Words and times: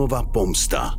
Faraónova 0.00 0.24
pomsta 0.32 0.96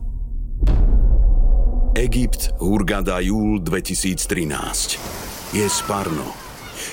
Egypt, 1.97 2.53
Hurgada, 2.61 3.17
júl 3.17 3.57
2013 3.57 5.57
Je 5.57 5.65
sparno. 5.65 6.29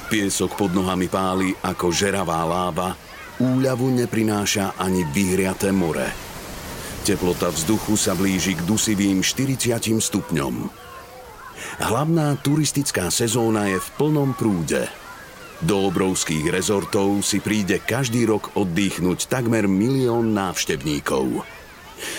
Piesok 0.09 0.57
pod 0.57 0.73
nohami 0.73 1.13
páli 1.13 1.53
ako 1.61 1.93
žeravá 1.93 2.49
láva, 2.49 2.97
úľavu 3.45 3.93
neprináša 3.93 4.81
ani 4.81 5.05
vyhriaté 5.13 5.69
more. 5.69 6.09
Teplota 7.05 7.53
vzduchu 7.53 8.01
sa 8.01 8.17
blíži 8.17 8.57
k 8.57 8.65
dusivým 8.65 9.21
40 9.21 10.01
stupňom. 10.01 10.65
Hlavná 11.85 12.41
turistická 12.41 13.13
sezóna 13.13 13.69
je 13.69 13.85
v 13.85 13.89
plnom 14.01 14.33
prúde. 14.33 14.89
Do 15.61 15.93
obrovských 15.93 16.49
rezortov 16.49 17.21
si 17.21 17.45
príde 17.45 17.85
každý 17.85 18.25
rok 18.25 18.57
oddychnúť 18.57 19.29
takmer 19.29 19.69
milión 19.69 20.33
návštevníkov. 20.33 21.58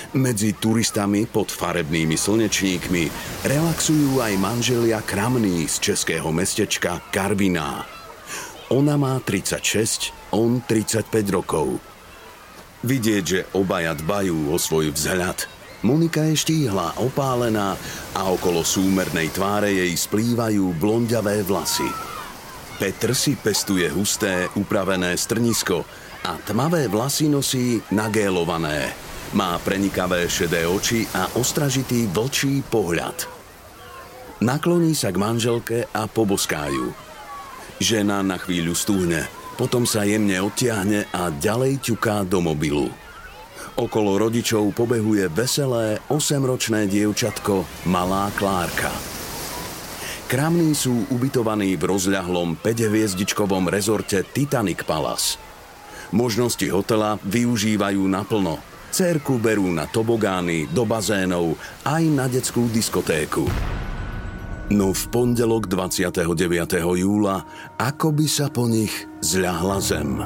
Medzi 0.10 0.58
turistami 0.58 1.30
pod 1.30 1.54
farebnými 1.54 2.18
slnečníkmi 2.18 3.14
relaxujú 3.46 4.26
aj 4.26 4.42
manželia 4.42 5.06
Kramný 5.06 5.70
z 5.70 5.94
českého 5.94 6.34
mestečka 6.34 6.98
Karviná. 7.14 7.86
Ona 8.74 8.98
má 8.98 9.22
36, 9.22 10.10
on 10.34 10.66
35 10.66 11.14
rokov. 11.30 11.78
Vidieť, 12.82 13.24
že 13.24 13.46
obaja 13.54 13.94
dbajú 13.94 14.50
o 14.50 14.58
svoj 14.58 14.90
vzhľad. 14.98 15.46
Monika 15.86 16.26
je 16.26 16.42
štíhla, 16.42 16.98
opálená 16.98 17.78
a 18.18 18.34
okolo 18.34 18.66
súmernej 18.66 19.30
tváre 19.30 19.78
jej 19.78 19.94
splývajú 19.94 20.74
blondiavé 20.82 21.46
vlasy. 21.46 21.86
Petr 22.82 23.14
si 23.14 23.38
pestuje 23.38 23.86
husté, 23.94 24.50
upravené 24.58 25.14
strnisko 25.14 25.86
a 26.26 26.34
tmavé 26.50 26.90
vlasy 26.90 27.30
nosí 27.30 27.78
nagélované. 27.94 29.09
Má 29.30 29.62
prenikavé 29.62 30.26
šedé 30.26 30.66
oči 30.66 31.06
a 31.14 31.30
ostražitý 31.38 32.10
vlčí 32.10 32.66
pohľad. 32.66 33.30
Nakloní 34.42 34.98
sa 34.98 35.14
k 35.14 35.22
manželke 35.22 35.86
a 35.86 36.10
poboskájú. 36.10 36.90
Žena 37.78 38.26
na 38.26 38.42
chvíľu 38.42 38.74
stúhne, 38.74 39.30
potom 39.54 39.86
sa 39.86 40.02
jemne 40.02 40.34
odtiahne 40.42 41.06
a 41.14 41.30
ďalej 41.30 41.78
ťuká 41.78 42.26
do 42.26 42.42
mobilu. 42.42 42.90
Okolo 43.78 44.18
rodičov 44.18 44.74
pobehuje 44.74 45.30
veselé 45.30 46.02
8-ročné 46.10 46.90
dievčatko, 46.90 47.86
malá 47.86 48.34
Klárka. 48.34 48.90
Kramní 50.26 50.74
sú 50.74 51.06
ubytovaní 51.14 51.78
v 51.78 51.86
rozľahlom 51.86 52.58
5-hviezdičkovom 52.66 53.70
rezorte 53.70 54.26
Titanic 54.26 54.82
Palace. 54.90 55.38
Možnosti 56.10 56.66
hotela 56.74 57.22
využívajú 57.22 58.02
naplno– 58.10 58.58
Cérku 58.90 59.38
berú 59.38 59.70
na 59.70 59.86
tobogány, 59.86 60.66
do 60.74 60.82
bazénov, 60.82 61.54
aj 61.86 62.04
na 62.10 62.26
detskú 62.26 62.66
diskotéku. 62.74 63.46
No 64.70 64.94
v 64.94 65.04
pondelok 65.10 65.66
29. 65.66 66.26
júla 66.98 67.42
ako 67.78 68.14
by 68.14 68.28
sa 68.30 68.54
po 68.54 68.70
nich 68.70 68.94
zľahla 69.22 69.78
zem. 69.82 70.22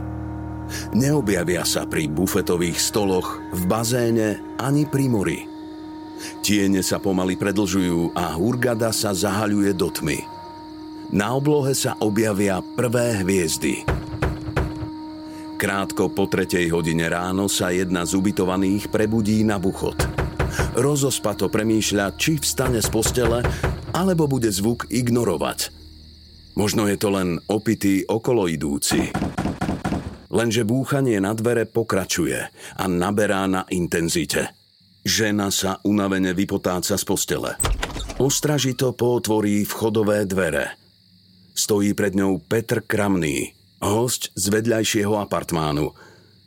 Neobjavia 0.96 1.64
sa 1.68 1.84
pri 1.88 2.08
bufetových 2.08 2.80
stoloch, 2.80 3.40
v 3.52 3.64
bazéne 3.68 4.40
ani 4.60 4.88
pri 4.88 5.06
mori. 5.12 5.40
Tiene 6.40 6.80
sa 6.84 7.04
pomaly 7.04 7.36
predlžujú 7.36 8.16
a 8.16 8.36
Hurgada 8.36 8.96
sa 8.96 9.12
zahaľuje 9.12 9.72
do 9.76 9.92
tmy. 9.92 10.20
Na 11.12 11.36
oblohe 11.36 11.76
sa 11.76 12.00
objavia 12.00 12.64
prvé 12.76 13.22
hviezdy. 13.22 13.84
Krátko 15.64 16.12
po 16.12 16.28
tretej 16.28 16.76
hodine 16.76 17.08
ráno 17.08 17.48
sa 17.48 17.72
jedna 17.72 18.04
z 18.04 18.20
ubytovaných 18.20 18.92
prebudí 18.92 19.48
na 19.48 19.56
buchod. 19.56 19.96
Rozospato 20.76 21.48
premýšľa, 21.48 22.20
či 22.20 22.36
vstane 22.36 22.84
z 22.84 22.92
postele, 22.92 23.40
alebo 23.96 24.28
bude 24.28 24.52
zvuk 24.52 24.92
ignorovať. 24.92 25.72
Možno 26.60 26.84
je 26.92 27.00
to 27.00 27.16
len 27.16 27.40
opitý 27.48 28.04
okoloidúci. 28.04 29.16
Lenže 30.36 30.68
búchanie 30.68 31.24
na 31.24 31.32
dvere 31.32 31.64
pokračuje 31.64 32.44
a 32.76 32.84
naberá 32.92 33.48
na 33.48 33.64
intenzite. 33.72 34.52
Žena 35.08 35.48
sa 35.48 35.80
unavene 35.88 36.36
vypotáca 36.36 37.00
z 37.00 37.04
postele. 37.08 37.56
Ostražito 38.20 38.92
pootvorí 38.92 39.64
vchodové 39.64 40.28
dvere. 40.28 40.76
Stojí 41.56 41.96
pred 41.96 42.20
ňou 42.20 42.44
Petr 42.44 42.84
Kramný, 42.84 43.63
Host 43.84 44.32
z 44.40 44.48
vedľajšieho 44.48 45.20
apartmánu. 45.20 45.92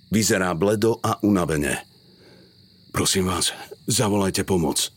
Vyzerá 0.08 0.56
bledo 0.56 0.96
a 1.04 1.20
unavene. 1.20 1.84
Prosím 2.96 3.28
vás, 3.28 3.52
zavolajte 3.84 4.48
pomoc. 4.48 4.88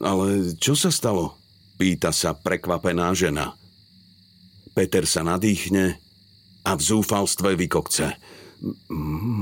Ale 0.00 0.56
čo 0.56 0.72
sa 0.72 0.88
stalo? 0.88 1.36
Pýta 1.76 2.08
sa 2.10 2.32
prekvapená 2.32 3.12
žena. 3.12 3.52
Peter 4.72 5.04
sa 5.04 5.20
nadýchne 5.20 6.00
a 6.64 6.70
v 6.72 6.80
zúfalstve 6.80 7.52
vykokce. 7.60 8.16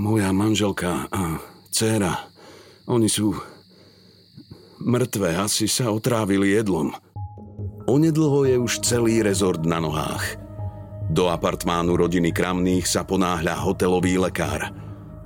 Moja 0.02 0.34
manželka 0.34 1.06
a 1.06 1.38
dcéra, 1.70 2.26
oni 2.90 3.06
sú 3.06 3.36
mŕtve, 4.82 5.38
asi 5.38 5.70
sa 5.70 5.92
otrávili 5.92 6.56
jedlom. 6.56 6.90
Onedlho 7.86 8.48
je 8.48 8.56
už 8.58 8.82
celý 8.82 9.22
rezort 9.22 9.62
na 9.62 9.78
nohách. 9.78 10.49
Do 11.10 11.26
apartmánu 11.26 11.98
rodiny 11.98 12.30
Kramných 12.30 12.86
sa 12.86 13.02
ponáhľa 13.02 13.58
hotelový 13.66 14.14
lekár. 14.22 14.70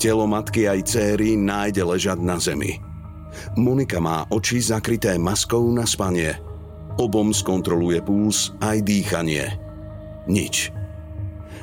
Telo 0.01 0.25
matky 0.25 0.65
aj 0.65 0.81
céry 0.89 1.37
nájde 1.37 1.85
ležať 1.85 2.19
na 2.25 2.41
zemi. 2.41 2.81
Monika 3.53 4.01
má 4.01 4.25
oči 4.33 4.65
zakryté 4.65 5.21
maskou 5.21 5.69
na 5.69 5.85
spanie. 5.85 6.41
Obom 6.97 7.37
skontroluje 7.37 8.01
puls 8.01 8.57
aj 8.65 8.81
dýchanie. 8.81 9.45
Nič. 10.25 10.73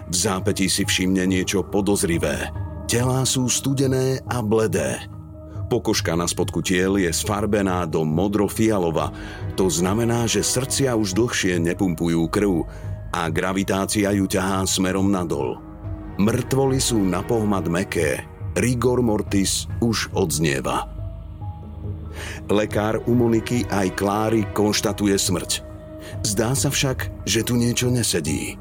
V 0.05 0.13
zápetí 0.13 0.69
si 0.69 0.85
všimne 0.85 1.25
niečo 1.25 1.65
podozrivé. 1.65 2.53
Telá 2.85 3.25
sú 3.25 3.49
studené 3.49 4.21
a 4.29 4.43
bledé. 4.45 5.01
Pokožka 5.71 6.19
na 6.19 6.27
spodku 6.27 6.59
tiel 6.59 6.99
je 6.99 7.09
sfarbená 7.15 7.87
do 7.87 8.03
modro-fialova. 8.03 9.15
To 9.55 9.71
znamená, 9.71 10.27
že 10.27 10.43
srdcia 10.43 10.91
už 10.99 11.15
dlhšie 11.15 11.63
nepumpujú 11.63 12.27
krv, 12.27 12.67
a 13.11 13.27
gravitácia 13.27 14.11
ju 14.15 14.25
ťahá 14.25 14.63
smerom 14.63 15.11
nadol. 15.11 15.59
Mŕtvoly 16.19 16.79
sú 16.79 16.99
na 17.03 17.19
pohľad 17.23 17.67
meké, 17.67 18.23
rigor 18.55 19.03
mortis 19.03 19.67
už 19.83 20.11
odznieva. 20.15 20.87
Lekár 22.51 22.99
u 23.07 23.15
Moniky 23.15 23.63
aj 23.71 23.95
Kláry 23.95 24.43
konštatuje 24.51 25.15
smrť. 25.15 25.51
Zdá 26.23 26.51
sa 26.51 26.67
však, 26.67 27.23
že 27.23 27.41
tu 27.47 27.55
niečo 27.55 27.87
nesedí. 27.87 28.59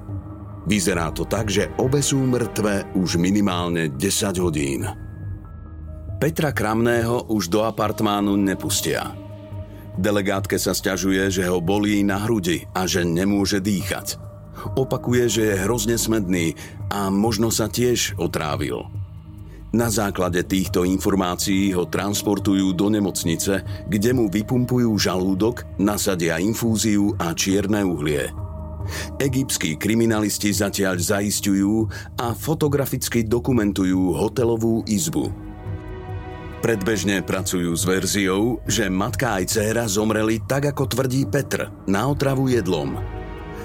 Vyzerá 0.70 1.10
to 1.10 1.26
tak, 1.26 1.50
že 1.50 1.72
obe 1.82 1.98
sú 1.98 2.22
mŕtve 2.22 2.94
už 2.94 3.18
minimálne 3.18 3.90
10 3.90 4.38
hodín. 4.38 4.86
Petra 6.20 6.52
Kramného 6.52 7.32
už 7.32 7.48
do 7.48 7.64
apartmánu 7.64 8.36
nepustia. 8.36 9.16
Delegátke 9.96 10.60
sa 10.60 10.76
stiažuje, 10.76 11.32
že 11.32 11.48
ho 11.48 11.58
bolí 11.58 12.04
na 12.06 12.22
hrudi 12.22 12.68
a 12.76 12.84
že 12.86 13.02
nemôže 13.02 13.58
dýchať. 13.58 14.29
Opakuje, 14.76 15.24
že 15.28 15.42
je 15.50 15.62
hrozne 15.64 15.96
smedný 15.96 16.54
a 16.90 17.08
možno 17.08 17.48
sa 17.48 17.66
tiež 17.70 18.18
otrávil. 18.20 18.86
Na 19.70 19.86
základe 19.86 20.42
týchto 20.42 20.82
informácií 20.82 21.70
ho 21.78 21.86
transportujú 21.86 22.74
do 22.74 22.90
nemocnice, 22.90 23.86
kde 23.86 24.10
mu 24.10 24.26
vypumpujú 24.26 24.90
žalúdok, 24.98 25.62
nasadia 25.78 26.42
infúziu 26.42 27.14
a 27.22 27.30
čierne 27.30 27.86
uhlie. 27.86 28.34
Egyptskí 29.22 29.78
kriminalisti 29.78 30.50
zatiaľ 30.50 30.98
zaistujú 30.98 31.86
a 32.18 32.34
fotograficky 32.34 33.22
dokumentujú 33.22 34.18
hotelovú 34.18 34.82
izbu. 34.90 35.30
Predbežne 36.60 37.22
pracujú 37.22 37.70
s 37.72 37.86
verziou, 37.86 38.58
že 38.66 38.90
matka 38.90 39.38
aj 39.38 39.54
dcéra 39.54 39.86
zomreli 39.86 40.42
tak, 40.44 40.74
ako 40.74 40.92
tvrdí 40.92 41.24
Petr, 41.30 41.70
na 41.86 42.10
otravu 42.10 42.50
jedlom. 42.50 43.19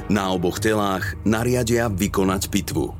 Na 0.05 0.29
oboch 0.29 0.61
telách 0.61 1.17
nariadia 1.25 1.89
vykonať 1.89 2.53
pitvu. 2.53 2.93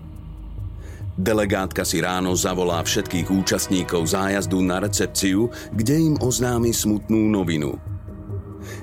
Delegátka 1.16 1.86
si 1.86 2.02
ráno 2.02 2.34
zavolá 2.34 2.81
všetkých 2.81 3.30
účastníkov 3.30 4.10
zájazdu 4.10 4.60
na 4.66 4.81
recepciu, 4.81 5.48
kde 5.72 6.12
im 6.12 6.16
oznámi 6.18 6.74
smutnú 6.74 7.30
novinu. 7.30 7.78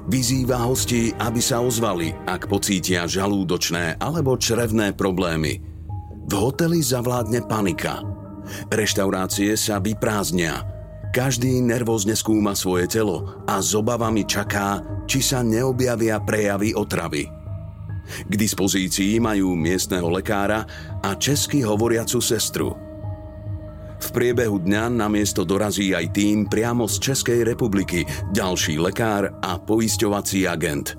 Vyzýva 0.07 0.63
hostí, 0.63 1.11
aby 1.19 1.43
sa 1.43 1.59
ozvali, 1.61 2.15
ak 2.25 2.47
pocítia 2.47 3.11
žalúdočné 3.11 3.99
alebo 3.99 4.39
črevné 4.39 4.95
problémy. 4.95 5.59
V 6.31 6.33
hoteli 6.39 6.79
zavládne 6.79 7.43
panika. 7.51 8.07
Reštaurácie 8.71 9.59
sa 9.59 9.83
vyprázdnia. 9.83 10.63
Každý 11.11 11.59
nervózne 11.59 12.15
skúma 12.15 12.55
svoje 12.55 12.87
telo 12.87 13.45
a 13.51 13.59
s 13.59 13.75
obavami 13.75 14.25
čaká, 14.25 14.81
či 15.11 15.21
sa 15.21 15.43
neobjavia 15.43 16.23
prejavy 16.23 16.73
otravy. 16.73 17.42
K 18.03 18.35
dispozícii 18.35 19.23
majú 19.23 19.55
miestneho 19.55 20.11
lekára 20.11 20.67
a 21.01 21.15
česky 21.15 21.63
hovoriacu 21.63 22.19
sestru. 22.19 22.75
V 24.03 24.09
priebehu 24.11 24.59
dňa 24.59 24.91
na 24.91 25.07
miesto 25.07 25.47
dorazí 25.47 25.95
aj 25.95 26.11
tým 26.11 26.51
priamo 26.51 26.91
z 26.91 26.99
Českej 26.99 27.47
republiky, 27.47 28.03
ďalší 28.35 28.83
lekár 28.83 29.31
a 29.39 29.63
poisťovací 29.63 30.43
agent. 30.51 30.99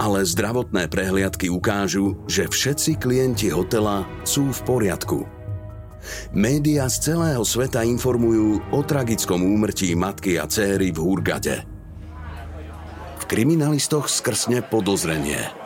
Ale 0.00 0.24
zdravotné 0.24 0.88
prehliadky 0.88 1.52
ukážu, 1.52 2.16
že 2.24 2.48
všetci 2.48 2.96
klienti 2.96 3.52
hotela 3.52 4.08
sú 4.24 4.48
v 4.48 4.60
poriadku. 4.64 5.28
Média 6.32 6.88
z 6.88 7.12
celého 7.12 7.44
sveta 7.44 7.84
informujú 7.84 8.64
o 8.74 8.80
tragickom 8.80 9.44
úmrtí 9.44 9.92
matky 9.92 10.40
a 10.40 10.48
céry 10.48 10.88
v 10.90 10.98
Hurgade. 10.98 11.62
V 13.22 13.24
kriminalistoch 13.28 14.08
skrsne 14.08 14.64
podozrenie– 14.66 15.38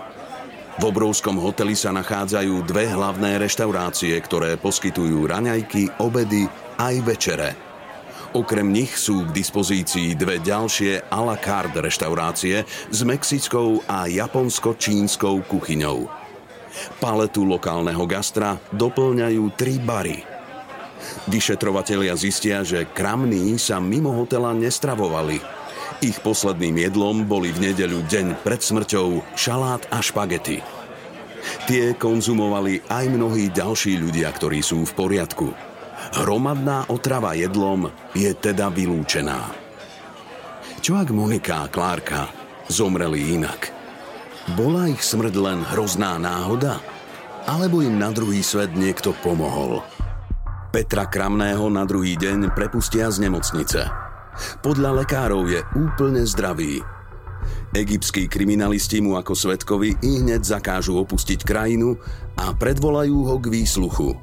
v 0.76 0.82
obrovskom 0.92 1.40
hoteli 1.40 1.72
sa 1.72 1.88
nachádzajú 1.88 2.68
dve 2.68 2.84
hlavné 2.92 3.40
reštaurácie, 3.40 4.12
ktoré 4.20 4.60
poskytujú 4.60 5.24
raňajky, 5.24 5.88
obedy 6.04 6.44
aj 6.76 6.94
večere. 7.00 7.48
Okrem 8.36 8.68
nich 8.68 8.92
sú 9.00 9.24
k 9.24 9.32
dispozícii 9.32 10.12
dve 10.12 10.36
ďalšie 10.36 11.08
a 11.08 11.18
la 11.24 11.40
carte 11.40 11.80
reštaurácie 11.80 12.68
s 12.92 13.00
mexickou 13.08 13.80
a 13.88 14.04
japonsko-čínskou 14.04 15.48
kuchyňou. 15.48 16.12
Paletu 17.00 17.48
lokálneho 17.48 18.04
gastra 18.04 18.60
doplňajú 18.76 19.44
tri 19.56 19.80
bary. 19.80 20.20
Vyšetrovatelia 21.24 22.12
zistia, 22.20 22.60
že 22.60 22.84
kramní 22.84 23.56
sa 23.56 23.80
mimo 23.80 24.12
hotela 24.12 24.52
nestravovali– 24.52 25.40
ich 26.04 26.20
posledným 26.20 26.76
jedlom 26.82 27.24
boli 27.24 27.52
v 27.52 27.70
nedeľu 27.70 28.04
deň 28.08 28.26
pred 28.44 28.60
smrťou 28.60 29.36
šalát 29.38 29.84
a 29.88 30.04
špagety. 30.04 30.60
Tie 31.70 31.94
konzumovali 31.96 32.82
aj 32.90 33.04
mnohí 33.06 33.48
ďalší 33.54 33.96
ľudia, 33.96 34.28
ktorí 34.34 34.60
sú 34.60 34.84
v 34.84 34.92
poriadku. 34.92 35.48
Hromadná 36.22 36.86
otrava 36.90 37.32
jedlom 37.34 37.88
je 38.12 38.30
teda 38.34 38.68
vylúčená. 38.70 39.50
Čo 40.82 41.00
ak 41.00 41.10
Monika 41.10 41.66
a 41.66 41.70
Klárka 41.70 42.30
zomreli 42.70 43.34
inak? 43.34 43.72
Bola 44.54 44.86
ich 44.86 45.02
smrť 45.02 45.34
len 45.34 45.58
hrozná 45.74 46.18
náhoda? 46.20 46.78
Alebo 47.46 47.82
im 47.82 47.98
na 47.98 48.10
druhý 48.10 48.42
svet 48.42 48.74
niekto 48.74 49.14
pomohol? 49.22 49.82
Petra 50.70 51.06
Kramného 51.06 51.66
na 51.70 51.86
druhý 51.86 52.14
deň 52.18 52.54
prepustia 52.54 53.10
z 53.10 53.26
nemocnice– 53.26 53.86
podľa 54.60 55.04
lekárov 55.04 55.44
je 55.48 55.60
úplne 55.76 56.22
zdravý. 56.24 56.82
Egyptskí 57.76 58.26
kriminalisti 58.26 59.04
mu 59.04 59.20
ako 59.20 59.36
svetkovi 59.36 60.00
i 60.00 60.10
hneď 60.24 60.42
zakážu 60.42 60.96
opustiť 60.96 61.44
krajinu 61.44 62.00
a 62.40 62.56
predvolajú 62.56 63.16
ho 63.28 63.36
k 63.36 63.52
výsluchu. 63.52 64.16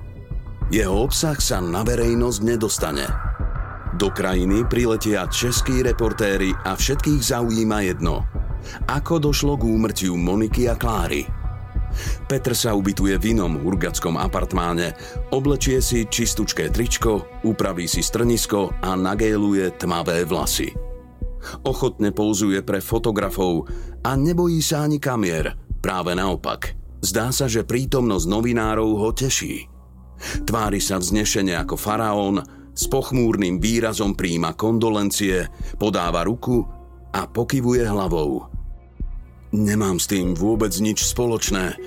Jeho 0.74 1.06
obsah 1.06 1.38
sa 1.38 1.62
na 1.62 1.86
verejnosť 1.86 2.40
nedostane. 2.42 3.06
Do 3.94 4.10
krajiny 4.10 4.66
priletia 4.66 5.30
českí 5.30 5.86
reportéri 5.86 6.50
a 6.66 6.74
všetkých 6.74 7.22
zaujíma 7.22 7.86
jedno. 7.86 8.26
Ako 8.90 9.22
došlo 9.22 9.54
k 9.60 9.70
úmrtiu 9.70 10.18
Moniky 10.18 10.66
a 10.66 10.74
Kláry? 10.74 11.43
Petr 12.26 12.58
sa 12.58 12.74
ubytuje 12.74 13.16
v 13.20 13.38
inom 13.38 13.62
urgackom 13.62 14.18
apartmáne, 14.18 14.98
oblečie 15.32 15.80
si 15.80 16.06
čistúčké 16.08 16.70
tričko, 16.74 17.26
upraví 17.46 17.86
si 17.86 18.02
strnisko 18.02 18.74
a 18.82 18.98
nagéluje 18.98 19.78
tmavé 19.78 20.26
vlasy. 20.26 20.74
Ochotne 21.68 22.16
pouzuje 22.16 22.64
pre 22.64 22.80
fotografov 22.80 23.68
a 24.02 24.16
nebojí 24.16 24.64
sa 24.64 24.88
ani 24.88 24.98
kamier, 24.98 25.60
práve 25.84 26.16
naopak. 26.16 26.76
Zdá 27.04 27.36
sa, 27.36 27.52
že 27.52 27.68
prítomnosť 27.68 28.26
novinárov 28.32 28.90
ho 28.96 29.10
teší. 29.12 29.68
Tvári 30.48 30.80
sa 30.80 31.04
vznešene 31.04 31.52
ako 31.60 31.76
faraón, 31.76 32.40
s 32.74 32.90
pochmúrnym 32.90 33.62
výrazom 33.62 34.18
príjma 34.18 34.58
kondolencie, 34.58 35.46
podáva 35.78 36.26
ruku 36.26 36.66
a 37.14 37.30
pokyvuje 37.30 37.86
hlavou. 37.86 38.50
Nemám 39.54 40.02
s 40.02 40.10
tým 40.10 40.34
vôbec 40.34 40.74
nič 40.82 41.06
spoločné. 41.06 41.78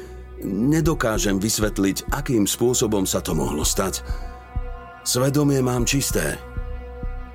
Nedokážem 0.47 1.43
vysvetliť, 1.43 2.15
akým 2.15 2.47
spôsobom 2.47 3.03
sa 3.03 3.19
to 3.19 3.35
mohlo 3.35 3.67
stať. 3.67 4.07
Svedomie 5.03 5.59
mám 5.67 5.83
čisté. 5.83 6.39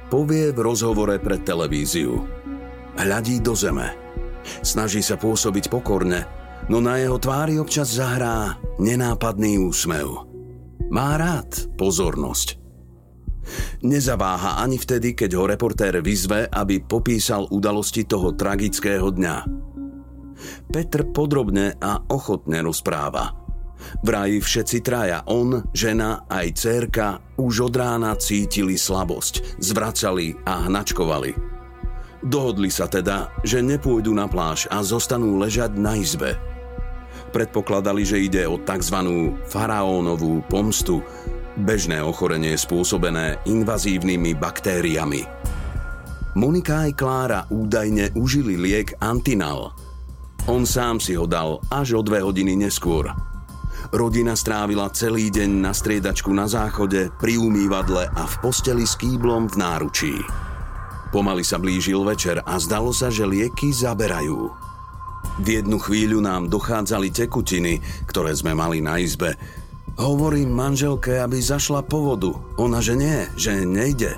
Povie 0.08 0.56
v 0.56 0.60
rozhovore 0.64 1.20
pre 1.20 1.36
televíziu. 1.44 2.24
Hľadí 2.96 3.44
do 3.44 3.52
zeme. 3.60 3.92
Snaží 4.64 5.04
sa 5.04 5.20
pôsobiť 5.20 5.68
pokorne, 5.68 6.24
no 6.72 6.80
na 6.80 7.00
jeho 7.00 7.20
tvári 7.20 7.60
občas 7.60 7.92
zahrá 7.92 8.56
nenápadný 8.80 9.60
úsmev. 9.60 10.28
Má 10.92 11.16
rád 11.16 11.76
pozornosť. 11.76 12.60
Nezaváha 13.82 14.62
ani 14.62 14.78
vtedy, 14.78 15.16
keď 15.16 15.32
ho 15.36 15.44
reportér 15.48 16.00
vyzve, 16.04 16.48
aby 16.52 16.84
popísal 16.84 17.48
udalosti 17.50 18.06
toho 18.06 18.36
tragického 18.36 19.10
dňa. 19.10 19.36
Petr 20.70 21.10
podrobne 21.10 21.76
a 21.80 22.00
ochotne 22.10 22.64
rozpráva. 22.64 23.42
Vraj 24.02 24.42
všetci 24.42 24.78
traja, 24.86 25.26
on, 25.28 25.66
žena 25.74 26.26
aj 26.30 26.48
cérka, 26.58 27.08
už 27.38 27.72
od 27.72 27.76
rána 27.76 28.14
cítili 28.18 28.78
slabosť, 28.78 29.60
zvracali 29.60 30.38
a 30.46 30.70
hnačkovali. 30.70 31.34
Dohodli 32.22 32.70
sa 32.70 32.86
teda, 32.86 33.34
že 33.42 33.66
nepôjdu 33.66 34.14
na 34.14 34.30
pláž 34.30 34.70
a 34.70 34.86
zostanú 34.86 35.42
ležať 35.42 35.74
na 35.74 35.98
izbe. 35.98 36.38
Predpokladali, 37.34 38.06
že 38.06 38.22
ide 38.22 38.46
o 38.46 38.62
tzv. 38.62 38.98
faraónovú 39.50 40.46
pomstu, 40.46 41.02
bežné 41.58 41.98
ochorenie 42.06 42.54
spôsobené 42.54 43.42
invazívnymi 43.50 44.38
baktériami. 44.38 45.26
Monika 46.38 46.88
aj 46.88 46.92
Klára 46.96 47.42
údajne 47.50 48.14
užili 48.16 48.56
liek 48.56 48.96
Antinal– 49.02 49.74
on 50.48 50.66
sám 50.66 50.98
si 50.98 51.14
ho 51.14 51.30
dal 51.30 51.62
až 51.70 51.98
o 51.98 52.02
dve 52.02 52.24
hodiny 52.24 52.58
neskôr. 52.58 53.12
Rodina 53.92 54.40
strávila 54.40 54.88
celý 54.96 55.28
deň 55.28 55.52
na 55.60 55.76
striedačku 55.76 56.32
na 56.32 56.48
záchode, 56.48 57.12
pri 57.20 57.36
umývadle 57.36 58.08
a 58.08 58.24
v 58.24 58.36
posteli 58.40 58.88
s 58.88 58.96
kýblom 58.96 59.52
v 59.52 59.56
náručí. 59.60 60.16
Pomaly 61.12 61.44
sa 61.44 61.60
blížil 61.60 62.00
večer 62.08 62.40
a 62.48 62.56
zdalo 62.56 62.96
sa, 62.96 63.12
že 63.12 63.28
lieky 63.28 63.76
zaberajú. 63.76 64.48
V 65.44 65.48
jednu 65.60 65.76
chvíľu 65.76 66.24
nám 66.24 66.48
dochádzali 66.48 67.12
tekutiny, 67.12 67.84
ktoré 68.08 68.32
sme 68.32 68.56
mali 68.56 68.80
na 68.80 68.96
izbe. 68.96 69.36
Hovorím 70.00 70.56
manželke, 70.56 71.20
aby 71.20 71.44
zašla 71.44 71.84
po 71.84 72.16
vodu. 72.16 72.32
Ona, 72.56 72.80
že 72.80 72.96
nie, 72.96 73.28
že 73.36 73.68
nejde. 73.68 74.16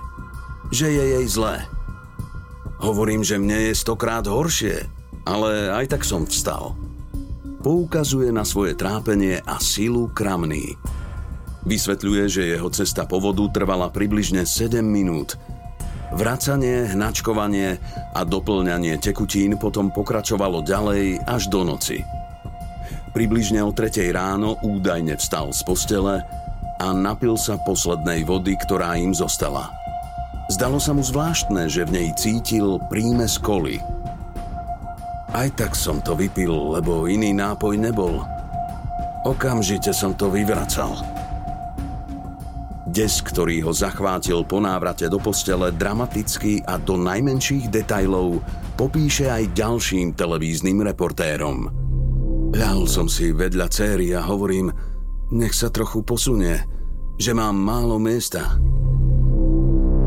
Že 0.70 0.88
je 0.94 1.04
jej 1.18 1.26
zlé. 1.26 1.66
Hovorím, 2.78 3.26
že 3.26 3.42
mne 3.42 3.72
je 3.72 3.74
stokrát 3.74 4.28
horšie, 4.30 4.86
ale 5.24 5.72
aj 5.72 5.96
tak 5.96 6.04
som 6.04 6.28
vstal. 6.28 6.76
Poukazuje 7.64 8.32
na 8.32 8.44
svoje 8.44 8.76
trápenie 8.76 9.40
a 9.44 9.56
silu 9.60 10.12
kramný. 10.12 10.76
Vysvetľuje, 11.64 12.24
že 12.28 12.52
jeho 12.56 12.68
cesta 12.68 13.08
po 13.08 13.24
vodu 13.24 13.48
trvala 13.48 13.88
približne 13.88 14.44
7 14.44 14.84
minút. 14.84 15.40
Vracanie, 16.14 16.92
hnačkovanie 16.92 17.80
a 18.14 18.22
doplňanie 18.28 19.00
tekutín 19.00 19.56
potom 19.56 19.90
pokračovalo 19.90 20.62
ďalej 20.62 21.24
až 21.24 21.48
do 21.48 21.64
noci. 21.64 22.04
Približne 23.16 23.64
o 23.64 23.72
tretej 23.72 24.12
ráno 24.12 24.60
údajne 24.62 25.16
vstal 25.16 25.56
z 25.56 25.62
postele 25.64 26.20
a 26.84 26.88
napil 26.92 27.40
sa 27.40 27.56
poslednej 27.64 28.28
vody, 28.28 28.60
ktorá 28.60 29.00
im 29.00 29.16
zostala. 29.16 29.72
Zdalo 30.52 30.78
sa 30.78 30.92
mu 30.92 31.00
zvláštne, 31.00 31.72
že 31.72 31.88
v 31.88 31.94
nej 31.96 32.10
cítil 32.20 32.76
príjme 32.92 33.24
z 33.24 33.40
koli. 33.40 33.78
Aj 35.34 35.50
tak 35.58 35.74
som 35.74 36.00
to 36.00 36.14
vypil, 36.14 36.78
lebo 36.78 37.10
iný 37.10 37.34
nápoj 37.34 37.74
nebol. 37.76 38.22
Okamžite 39.26 39.90
som 39.90 40.14
to 40.14 40.30
vyvracal. 40.30 40.94
Des, 42.94 43.26
ktorý 43.26 43.66
ho 43.66 43.74
zachvátil 43.74 44.46
po 44.46 44.62
návrate 44.62 45.10
do 45.10 45.18
postele, 45.18 45.74
dramaticky 45.74 46.62
a 46.62 46.78
do 46.78 46.94
najmenších 47.02 47.74
detajlov 47.74 48.38
popíše 48.78 49.34
aj 49.34 49.58
ďalším 49.58 50.14
televíznym 50.14 50.86
reportérom– 50.86 51.66
Ľahol 52.54 52.86
som 52.86 53.10
si 53.10 53.34
vedľa 53.34 53.66
céry 53.66 54.14
a 54.14 54.22
hovorím, 54.22 54.70
nech 55.34 55.58
sa 55.58 55.74
trochu 55.74 56.06
posunie, 56.06 56.54
že 57.18 57.34
mám 57.34 57.58
málo 57.58 57.98
miesta. 57.98 58.62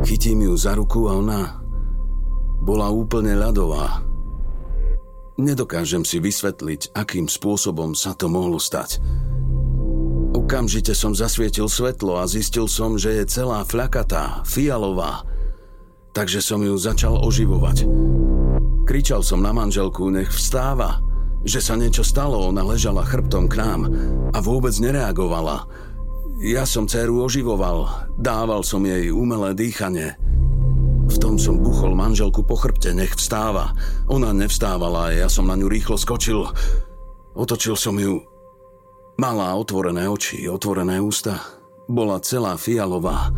Chytím 0.07 0.47
ju 0.47 0.55
za 0.55 0.79
ruku 0.79 1.11
a 1.11 1.19
ona 1.19 1.59
bola 2.63 2.87
úplne 2.87 3.35
ľadová. 3.35 3.99
Nedokážem 5.37 6.05
si 6.05 6.21
vysvetliť, 6.21 6.97
akým 6.97 7.29
spôsobom 7.29 7.93
sa 7.93 8.17
to 8.17 8.33
mohlo 8.33 8.57
stať. 8.57 9.01
Okamžite 10.33 10.93
som 10.93 11.17
zasvietil 11.17 11.69
svetlo 11.69 12.21
a 12.21 12.29
zistil 12.29 12.69
som, 12.69 12.97
že 12.97 13.21
je 13.21 13.25
celá 13.29 13.65
fľakatá, 13.65 14.45
fialová. 14.49 15.25
Takže 16.17 16.41
som 16.41 16.65
ju 16.65 16.77
začal 16.77 17.21
oživovať. 17.21 17.85
Kričal 18.89 19.21
som 19.21 19.45
na 19.45 19.53
manželku, 19.53 20.09
nech 20.09 20.33
vstáva 20.33 21.05
že 21.47 21.63
sa 21.63 21.79
niečo 21.79 22.03
stalo, 22.03 22.43
ona 22.43 22.67
ležala 22.67 23.07
chrbtom 23.07 23.47
k 23.47 23.63
nám 23.63 23.87
a 24.35 24.39
vôbec 24.43 24.75
nereagovala. 24.83 25.71
Ja 26.43 26.67
som 26.67 26.91
dceru 26.91 27.23
oživoval, 27.23 28.11
dával 28.19 28.67
som 28.67 28.83
jej 28.83 29.15
umelé 29.15 29.55
dýchanie. 29.55 30.19
V 31.17 31.25
tom 31.25 31.41
som 31.41 31.57
buchol 31.57 31.97
manželku 31.97 32.45
po 32.45 32.61
chrbte, 32.61 32.93
nech 32.93 33.17
vstáva. 33.17 33.73
Ona 34.13 34.37
nevstávala 34.37 35.09
a 35.09 35.15
ja 35.25 35.29
som 35.33 35.49
na 35.49 35.57
ňu 35.57 35.65
rýchlo 35.65 35.97
skočil. 35.97 36.45
Otočil 37.33 37.73
som 37.73 37.97
ju. 37.97 38.21
Mala 39.17 39.57
otvorené 39.57 40.05
oči, 40.13 40.45
otvorené 40.45 41.01
ústa. 41.01 41.41
Bola 41.89 42.21
celá 42.21 42.61
fialová. 42.61 43.33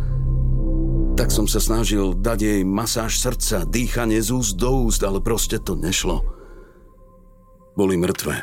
Tak 1.15 1.31
som 1.31 1.47
sa 1.47 1.63
snažil 1.63 2.19
dať 2.19 2.39
jej 2.43 2.61
masáž 2.67 3.15
srdca, 3.15 3.63
dýchanie 3.63 4.19
z 4.19 4.35
úst 4.35 4.59
do 4.59 4.83
úst, 4.83 4.99
ale 4.99 5.23
proste 5.23 5.55
to 5.55 5.79
nešlo 5.79 6.39
boli 7.79 7.95
mŕtve. 7.95 8.35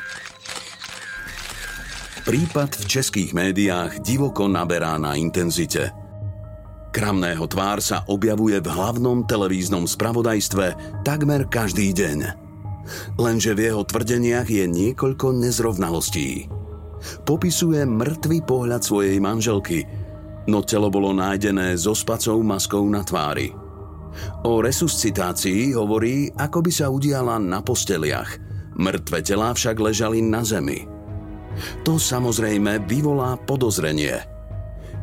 Prípad 2.25 2.81
v 2.81 2.85
českých 2.89 3.37
médiách 3.37 4.01
divoko 4.01 4.49
naberá 4.49 4.97
na 4.97 5.13
intenzite. 5.13 6.06
Kramného 6.97 7.45
tvár 7.45 7.85
sa 7.85 8.09
objavuje 8.09 8.57
v 8.57 8.73
hlavnom 8.73 9.29
televíznom 9.29 9.85
spravodajstve 9.85 10.67
takmer 11.05 11.45
každý 11.45 11.93
deň. 11.93 12.19
Lenže 13.21 13.53
v 13.53 13.69
jeho 13.69 13.85
tvrdeniach 13.85 14.49
je 14.49 14.65
niekoľko 14.65 15.37
nezrovnalostí. 15.37 16.49
Popisuje 17.29 17.85
mŕtvý 17.85 18.49
pohľad 18.49 18.81
svojej 18.81 19.21
manželky, 19.21 19.85
no 20.49 20.65
telo 20.65 20.89
bolo 20.89 21.13
nájdené 21.13 21.77
so 21.77 21.93
spacou 21.93 22.41
maskou 22.41 22.89
na 22.89 23.05
tvári. 23.05 23.53
O 24.49 24.65
resuscitácii 24.65 25.77
hovorí, 25.77 26.33
ako 26.33 26.65
by 26.65 26.73
sa 26.73 26.89
udiala 26.89 27.37
na 27.37 27.61
posteliach– 27.61 28.41
Mŕtve 28.77 29.25
telá 29.25 29.57
však 29.57 29.81
ležali 29.81 30.21
na 30.21 30.45
zemi. 30.45 30.85
To 31.89 31.97
samozrejme 31.97 32.85
vyvolá 32.85 33.41
podozrenie. 33.41 34.36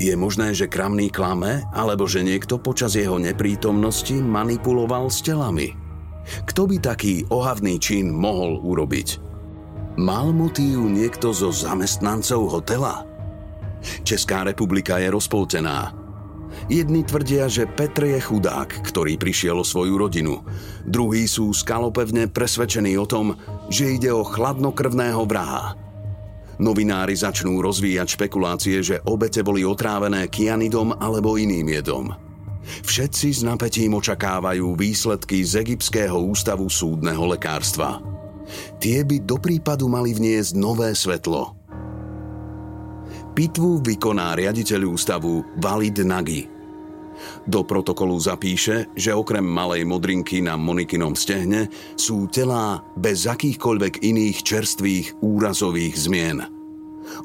Je 0.02 0.14
možné, 0.18 0.58
že 0.58 0.72
kramný 0.72 1.14
klame, 1.14 1.66
alebo 1.74 2.10
že 2.10 2.26
niekto 2.26 2.58
počas 2.58 2.98
jeho 2.98 3.22
neprítomnosti 3.22 4.18
manipuloval 4.18 5.14
s 5.14 5.22
telami. 5.22 5.74
Kto 6.48 6.66
by 6.66 6.78
taký 6.80 7.28
ohavný 7.30 7.78
čin 7.78 8.10
mohol 8.10 8.58
urobiť? 8.64 9.20
Mal 10.00 10.34
motív 10.34 10.90
niekto 10.90 11.36
zo 11.36 11.54
zamestnancov 11.54 12.50
hotela? 12.50 13.06
Česká 14.08 14.42
republika 14.48 14.98
je 14.98 15.12
rozpoltená. 15.12 15.94
Jedni 16.72 17.04
tvrdia, 17.04 17.52
že 17.52 17.68
Petr 17.68 18.08
je 18.08 18.20
chudák, 18.24 18.70
ktorý 18.88 19.20
prišiel 19.20 19.60
o 19.60 19.68
svoju 19.68 20.00
rodinu. 20.00 20.42
Druhí 20.88 21.28
sú 21.28 21.52
skalopevne 21.52 22.32
presvedčení 22.32 22.96
o 22.96 23.10
tom, 23.10 23.36
že 23.68 24.00
ide 24.00 24.14
o 24.14 24.24
chladnokrvného 24.24 25.28
vraha. 25.28 25.83
Novinári 26.62 27.18
začnú 27.18 27.62
rozvíjať 27.66 28.20
špekulácie, 28.20 28.78
že 28.86 29.02
obete 29.10 29.42
boli 29.42 29.66
otrávené 29.66 30.30
kianidom 30.30 30.94
alebo 31.02 31.38
iným 31.38 31.68
jedom. 31.82 32.14
Všetci 32.64 33.28
s 33.34 33.42
napätím 33.42 33.98
očakávajú 33.98 34.78
výsledky 34.78 35.44
z 35.44 35.66
Egyptského 35.66 36.16
ústavu 36.16 36.70
súdneho 36.72 37.26
lekárstva. 37.28 38.00
Tie 38.78 39.02
by 39.04 39.24
do 39.24 39.42
prípadu 39.42 39.90
mali 39.90 40.14
vniesť 40.14 40.54
nové 40.56 40.94
svetlo. 40.94 41.58
Pitvu 43.34 43.82
vykoná 43.82 44.38
riaditeľ 44.38 44.94
ústavu 44.94 45.42
Valid 45.58 46.06
Nagy. 46.06 46.53
Do 47.44 47.68
protokolu 47.68 48.16
zapíše, 48.20 48.88
že 48.96 49.12
okrem 49.12 49.44
malej 49.44 49.84
modrinky 49.84 50.40
na 50.40 50.56
Monikinom 50.56 51.16
stehne 51.16 51.68
sú 52.00 52.32
telá 52.32 52.80
bez 52.96 53.28
akýchkoľvek 53.28 54.00
iných 54.00 54.38
čerstvých 54.44 55.20
úrazových 55.20 55.96
zmien. 55.96 56.40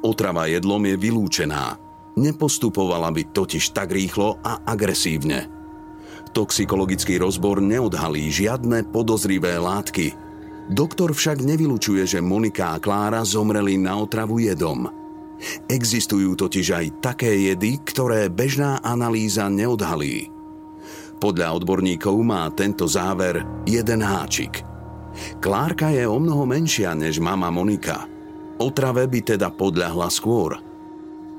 Otrava 0.03 0.51
jedlom 0.51 0.83
je 0.91 0.97
vylúčená. 0.99 1.79
Nepostupovala 2.19 3.15
by 3.15 3.31
totiž 3.31 3.71
tak 3.71 3.95
rýchlo 3.95 4.43
a 4.43 4.67
agresívne. 4.67 5.47
Toxikologický 6.35 7.17
rozbor 7.23 7.63
neodhalí 7.63 8.27
žiadne 8.29 8.91
podozrivé 8.91 9.55
látky. 9.57 10.13
Doktor 10.69 11.15
však 11.15 11.41
nevylučuje, 11.47 12.05
že 12.05 12.21
Monika 12.21 12.77
a 12.77 12.83
Klára 12.83 13.25
zomreli 13.25 13.79
na 13.81 13.97
otravu 13.97 14.43
jedom– 14.43 14.85
Existujú 15.71 16.35
totiž 16.35 16.67
aj 16.75 16.87
také 16.99 17.31
jedy, 17.53 17.79
ktoré 17.87 18.27
bežná 18.27 18.83
analýza 18.83 19.47
neodhalí. 19.47 20.31
Podľa 21.19 21.63
odborníkov 21.63 22.15
má 22.23 22.47
tento 22.55 22.87
záver 22.87 23.43
jeden 23.67 24.03
háčik. 24.03 24.63
Klárka 25.43 25.91
je 25.91 26.07
o 26.07 26.19
mnoho 26.19 26.47
menšia 26.47 26.95
než 26.95 27.19
mama 27.19 27.51
Monika. 27.51 28.07
Otrave 28.59 29.11
by 29.11 29.35
teda 29.35 29.51
podľahla 29.51 30.07
skôr. 30.11 30.59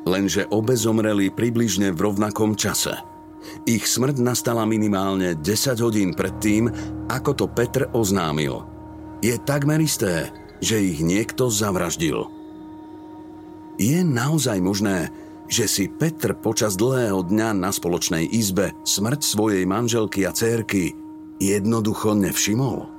Lenže 0.04 0.48
obe 0.52 0.76
zomreli 0.76 1.32
približne 1.32 1.92
v 1.96 2.00
rovnakom 2.00 2.56
čase. 2.56 2.96
Ich 3.64 3.88
smrť 3.88 4.20
nastala 4.20 4.68
minimálne 4.68 5.36
10 5.36 5.80
hodín 5.80 6.12
predtým, 6.12 6.68
ako 7.08 7.32
to 7.36 7.46
Petr 7.48 7.88
oznámil. 7.96 8.68
Je 9.24 9.36
takmer 9.40 9.80
isté, 9.80 10.32
že 10.60 10.80
ich 10.80 11.00
niekto 11.00 11.48
zavraždil. 11.48 12.39
Je 13.80 14.04
naozaj 14.04 14.60
možné, 14.60 15.08
že 15.48 15.64
si 15.64 15.88
Petr 15.88 16.36
počas 16.36 16.76
dlhého 16.76 17.24
dňa 17.24 17.56
na 17.56 17.72
spoločnej 17.72 18.28
izbe 18.28 18.76
smrť 18.84 19.24
svojej 19.24 19.64
manželky 19.64 20.28
a 20.28 20.36
cérky 20.36 20.92
jednoducho 21.40 22.12
nevšimol? 22.12 22.92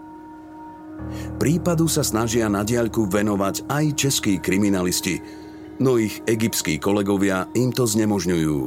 Prípadu 1.37 1.85
sa 1.85 2.01
snažia 2.01 2.49
na 2.49 2.65
diaľku 2.65 3.05
venovať 3.05 3.69
aj 3.69 3.85
českí 3.93 4.41
kriminalisti, 4.41 5.21
no 5.85 6.01
ich 6.01 6.25
egyptskí 6.25 6.81
kolegovia 6.81 7.45
im 7.53 7.77
to 7.77 7.85
znemožňujú. 7.85 8.59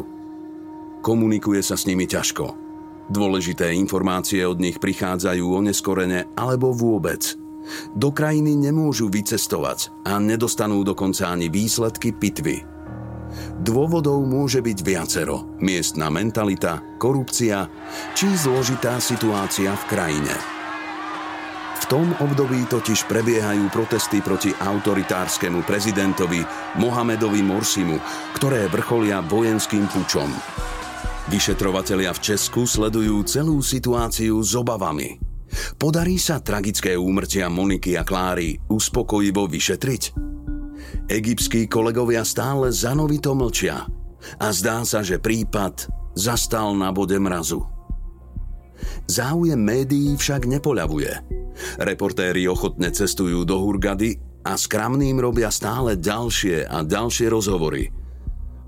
Komunikuje 1.01 1.65
sa 1.65 1.73
s 1.73 1.89
nimi 1.89 2.05
ťažko. 2.05 2.61
Dôležité 3.09 3.73
informácie 3.73 4.45
od 4.45 4.61
nich 4.61 4.77
prichádzajú 4.77 5.45
oneskorene 5.49 6.29
alebo 6.37 6.77
vôbec– 6.77 7.25
do 7.95 8.09
krajiny 8.13 8.55
nemôžu 8.55 9.09
vycestovať 9.09 9.91
a 10.07 10.19
nedostanú 10.19 10.83
dokonca 10.83 11.29
ani 11.29 11.47
výsledky 11.47 12.11
pitvy. 12.15 12.73
Dôvodov 13.63 14.21
môže 14.25 14.61
byť 14.61 14.77
viacero. 14.85 15.57
Miestna 15.57 16.11
mentalita, 16.13 16.83
korupcia 17.01 17.65
či 18.13 18.29
zložitá 18.37 19.01
situácia 19.01 19.73
v 19.73 19.83
krajine. 19.89 20.35
V 21.83 21.85
tom 21.91 22.07
období 22.23 22.63
totiž 22.71 23.11
prebiehajú 23.11 23.67
protesty 23.67 24.23
proti 24.23 24.55
autoritárskému 24.55 25.67
prezidentovi 25.67 26.39
Mohamedovi 26.79 27.43
Morsimu, 27.43 27.99
ktoré 28.39 28.71
vrcholia 28.71 29.19
vojenským 29.19 29.91
pučom. 29.91 30.31
Vyšetrovatelia 31.27 32.15
v 32.15 32.23
Česku 32.23 32.63
sledujú 32.63 33.23
celú 33.27 33.59
situáciu 33.59 34.39
s 34.39 34.55
obavami– 34.55 35.19
Podarí 35.77 36.17
sa 36.17 36.41
tragické 36.41 36.97
úmrtia 36.97 37.47
Moniky 37.49 37.97
a 37.97 38.03
Kláry 38.05 38.57
uspokojivo 38.67 39.45
vyšetriť? 39.49 40.03
Egyptskí 41.09 41.67
kolegovia 41.69 42.23
stále 42.25 42.73
zanovito 42.73 43.33
mlčia 43.37 43.85
a 44.39 44.47
zdá 44.55 44.81
sa, 44.87 45.03
že 45.03 45.19
prípad 45.19 45.89
zastal 46.15 46.73
na 46.77 46.89
bode 46.95 47.17
mrazu. 47.19 47.65
Záujem 49.07 49.59
médií 49.59 50.15
však 50.15 50.47
nepoľavuje. 50.47 51.11
Reportéri 51.79 52.49
ochotne 52.49 52.89
cestujú 52.89 53.45
do 53.45 53.61
Hurgady, 53.61 54.33
a 54.43 54.59
s 54.59 54.67
Kramným 54.67 55.23
robia 55.23 55.47
stále 55.47 55.95
ďalšie 55.95 56.67
a 56.67 56.83
ďalšie 56.83 57.31
rozhovory. 57.31 57.95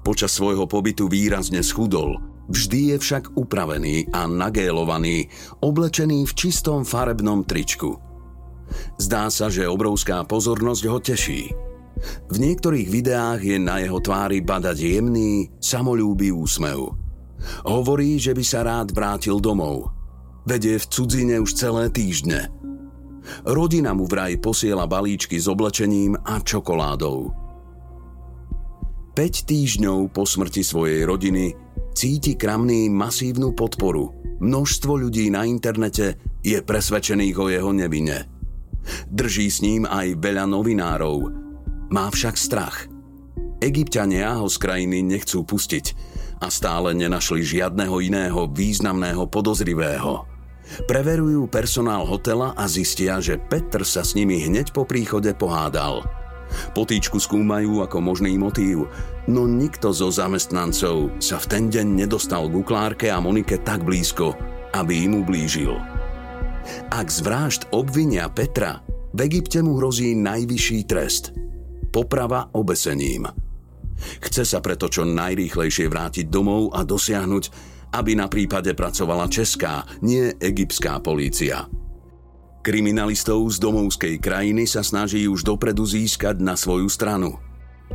Počas 0.07 0.31
svojho 0.31 0.71
pobytu 0.71 1.11
výrazne 1.11 1.59
schudol, 1.59 2.15
vždy 2.49 2.93
je 2.93 2.97
však 3.01 3.37
upravený 3.37 4.09
a 4.13 4.29
nagélovaný, 4.29 5.29
oblečený 5.61 6.25
v 6.29 6.33
čistom 6.33 6.85
farebnom 6.85 7.45
tričku. 7.45 7.97
Zdá 8.97 9.29
sa, 9.29 9.49
že 9.49 9.69
obrovská 9.69 10.25
pozornosť 10.25 10.83
ho 10.89 10.97
teší. 10.97 11.41
V 12.29 12.35
niektorých 12.37 12.89
videách 12.91 13.41
je 13.41 13.57
na 13.61 13.79
jeho 13.79 14.01
tvári 14.03 14.43
badať 14.43 14.77
jemný, 14.77 15.47
samolúbý 15.61 16.33
úsmev. 16.33 16.91
Hovorí, 17.65 18.17
že 18.17 18.33
by 18.33 18.43
sa 18.43 18.65
rád 18.65 18.91
vrátil 18.91 19.37
domov. 19.37 19.93
Vedie 20.45 20.77
v 20.77 20.85
cudzine 20.85 21.41
už 21.41 21.57
celé 21.57 21.89
týždne. 21.89 22.49
Rodina 23.41 23.97
mu 23.97 24.05
vraj 24.05 24.37
posiela 24.37 24.85
balíčky 24.85 25.41
s 25.41 25.49
oblečením 25.49 26.13
a 26.21 26.37
čokoládou. 26.41 27.33
5 29.15 29.49
týždňov 29.49 30.11
po 30.11 30.27
smrti 30.27 30.61
svojej 30.61 31.07
rodiny 31.07 31.64
cíti 31.95 32.35
Kramný 32.35 32.91
masívnu 32.91 33.55
podporu. 33.55 34.11
Množstvo 34.43 34.99
ľudí 34.99 35.31
na 35.31 35.47
internete 35.47 36.19
je 36.43 36.59
presvedčených 36.59 37.35
o 37.39 37.47
jeho 37.47 37.71
nevine. 37.71 38.27
Drží 39.07 39.47
s 39.47 39.63
ním 39.63 39.87
aj 39.87 40.19
veľa 40.19 40.43
novinárov. 40.45 41.31
Má 41.89 42.11
však 42.11 42.35
strach. 42.35 42.91
Egyptiania 43.63 44.35
ho 44.35 44.51
z 44.51 44.59
krajiny 44.59 44.99
nechcú 45.01 45.47
pustiť 45.47 45.95
a 46.43 46.51
stále 46.51 46.91
nenašli 46.91 47.41
žiadneho 47.41 47.95
iného 48.03 48.51
významného 48.51 49.31
podozrivého. 49.31 50.27
Preverujú 50.91 51.47
personál 51.47 52.03
hotela 52.03 52.51
a 52.59 52.67
zistia, 52.67 53.23
že 53.23 53.39
Petr 53.39 53.87
sa 53.87 54.03
s 54.03 54.19
nimi 54.19 54.43
hneď 54.43 54.75
po 54.75 54.83
príchode 54.83 55.31
pohádal. 55.31 56.03
Potýčku 56.73 57.17
skúmajú 57.17 57.81
ako 57.81 57.97
možný 57.99 58.37
motív, 58.37 58.87
no 59.25 59.49
nikto 59.49 59.89
zo 59.91 60.13
zamestnancov 60.13 61.17
sa 61.17 61.41
v 61.41 61.45
ten 61.49 61.63
deň 61.71 62.05
nedostal 62.05 62.47
k 62.51 62.61
Klárke 62.61 63.07
a 63.09 63.17
Monike 63.19 63.61
tak 63.61 63.81
blízko, 63.81 64.37
aby 64.73 65.09
im 65.09 65.25
ublížil. 65.25 65.73
Ak 66.89 67.07
z 67.09 67.21
vražd 67.21 67.69
obvinia 67.73 68.29
Petra, 68.29 68.81
v 69.15 69.19
Egypte 69.25 69.63
mu 69.63 69.77
hrozí 69.77 70.17
najvyšší 70.17 70.79
trest– 70.85 71.31
poprava 71.95 72.51
obesením. 72.51 73.31
Chce 74.19 74.43
sa 74.43 74.59
preto 74.59 74.91
čo 74.91 75.07
najrýchlejšie 75.07 75.87
vrátiť 75.87 76.27
domov 76.27 76.75
a 76.75 76.83
dosiahnuť, 76.83 77.43
aby 77.95 78.11
na 78.19 78.27
prípade 78.27 78.75
pracovala 78.75 79.31
česká, 79.31 79.87
nie 80.03 80.35
egyptská 80.35 80.99
polícia. 80.99 81.63
Kriminalistov 82.65 83.45
z 83.53 83.61
domovskej 83.61 84.17
krajiny 84.17 84.65
sa 84.65 84.81
snaží 84.81 85.29
už 85.29 85.45
dopredu 85.45 85.85
získať 85.85 86.41
na 86.41 86.57
svoju 86.57 86.89
stranu. 86.89 87.37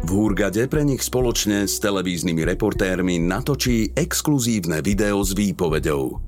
V 0.06 0.10
Hurgade 0.14 0.70
pre 0.70 0.86
nich 0.86 1.02
spoločne 1.02 1.66
s 1.66 1.82
televíznymi 1.82 2.46
reportérmi 2.46 3.18
natočí 3.18 3.90
exkluzívne 3.98 4.78
video 4.78 5.26
s 5.26 5.34
výpovedou. 5.34 6.22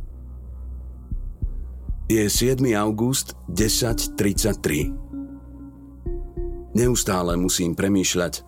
Je 2.11 2.27
7. 2.27 2.59
august 2.75 3.39
10.33. 3.47 4.91
Neustále 6.75 7.39
musím 7.39 7.79
premýšľať, 7.79 8.43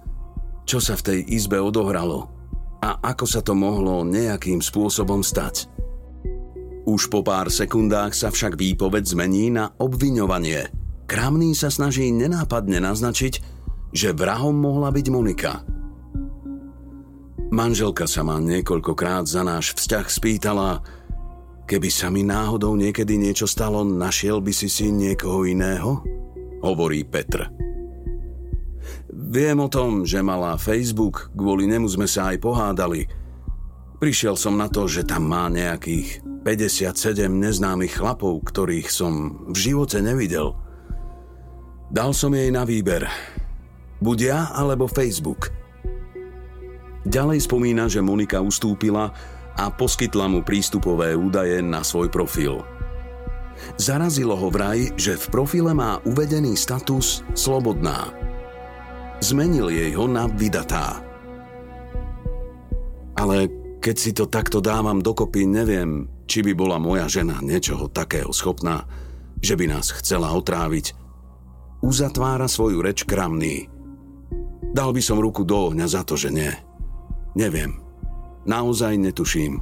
čo 0.66 0.82
sa 0.82 0.98
v 0.98 1.06
tej 1.06 1.38
izbe 1.38 1.62
odohralo 1.62 2.34
a 2.82 2.98
ako 3.14 3.30
sa 3.30 3.46
to 3.46 3.54
mohlo 3.54 4.02
nejakým 4.02 4.58
spôsobom 4.58 5.22
stať. 5.22 5.70
Už 6.84 7.08
po 7.08 7.24
pár 7.24 7.48
sekundách 7.48 8.12
sa 8.12 8.28
však 8.28 8.60
výpoveď 8.60 9.08
zmení 9.08 9.48
na 9.48 9.72
obviňovanie. 9.80 10.68
Kramný 11.08 11.56
sa 11.56 11.72
snaží 11.72 12.12
nenápadne 12.12 12.76
naznačiť, 12.80 13.40
že 13.88 14.12
vrahom 14.12 14.52
mohla 14.52 14.92
byť 14.92 15.06
Monika. 15.08 15.64
Manželka 17.48 18.04
sa 18.04 18.20
ma 18.20 18.36
niekoľkokrát 18.36 19.24
za 19.24 19.46
náš 19.46 19.78
vzťah 19.78 20.06
spýtala, 20.10 20.82
keby 21.64 21.88
sa 21.88 22.12
mi 22.12 22.20
náhodou 22.26 22.76
niekedy 22.76 23.16
niečo 23.16 23.48
stalo, 23.48 23.86
našiel 23.86 24.44
by 24.44 24.52
si 24.52 24.68
si 24.68 24.92
niekoho 24.92 25.48
iného? 25.48 26.04
Hovorí 26.60 27.06
Petr. 27.06 27.48
Viem 29.08 29.62
o 29.62 29.72
tom, 29.72 30.04
že 30.04 30.20
mala 30.20 30.60
Facebook, 30.60 31.32
kvôli 31.32 31.64
nemu 31.64 31.88
sme 31.88 32.04
sa 32.04 32.34
aj 32.34 32.42
pohádali. 32.44 33.23
Prišiel 34.04 34.36
som 34.36 34.60
na 34.60 34.68
to, 34.68 34.84
že 34.84 35.08
tam 35.08 35.32
má 35.32 35.48
nejakých 35.48 36.20
57 36.44 37.24
neznámych 37.24 37.96
chlapov, 37.96 38.44
ktorých 38.44 38.92
som 38.92 39.40
v 39.48 39.56
živote 39.56 40.04
nevidel. 40.04 40.52
Dal 41.88 42.12
som 42.12 42.36
jej 42.36 42.52
na 42.52 42.68
výber. 42.68 43.08
Buď 44.04 44.18
ja, 44.20 44.52
alebo 44.52 44.84
Facebook. 44.84 45.48
Ďalej 47.08 47.48
spomína, 47.48 47.88
že 47.88 48.04
Monika 48.04 48.44
ustúpila 48.44 49.08
a 49.56 49.72
poskytla 49.72 50.28
mu 50.28 50.44
prístupové 50.44 51.16
údaje 51.16 51.64
na 51.64 51.80
svoj 51.80 52.12
profil. 52.12 52.60
Zarazilo 53.80 54.36
ho 54.36 54.52
vraj, 54.52 54.92
že 55.00 55.16
v 55.16 55.26
profile 55.32 55.72
má 55.72 55.96
uvedený 56.04 56.60
status 56.60 57.24
slobodná– 57.32 58.12
Zmenil 59.24 59.72
jej 59.72 59.96
ho 59.96 60.04
na 60.04 60.28
vydatá. 60.28 61.00
Ale 63.16 63.63
keď 63.84 63.96
si 64.00 64.16
to 64.16 64.24
takto 64.24 64.64
dávam 64.64 65.04
dokopy, 65.04 65.44
neviem, 65.44 66.08
či 66.24 66.40
by 66.40 66.56
bola 66.56 66.80
moja 66.80 67.04
žena 67.04 67.44
niečoho 67.44 67.92
takého 67.92 68.32
schopná, 68.32 68.88
že 69.44 69.60
by 69.60 69.68
nás 69.68 69.92
chcela 69.92 70.32
otráviť. 70.32 70.96
Uzatvára 71.84 72.48
svoju 72.48 72.80
reč 72.80 73.04
kramný. 73.04 73.68
Dal 74.72 74.96
by 74.96 75.04
som 75.04 75.20
ruku 75.20 75.44
do 75.44 75.68
ohňa 75.68 75.84
za 75.84 76.00
to, 76.00 76.16
že 76.16 76.32
nie. 76.32 76.48
Neviem. 77.36 77.76
Naozaj 78.48 78.96
netuším. 78.96 79.60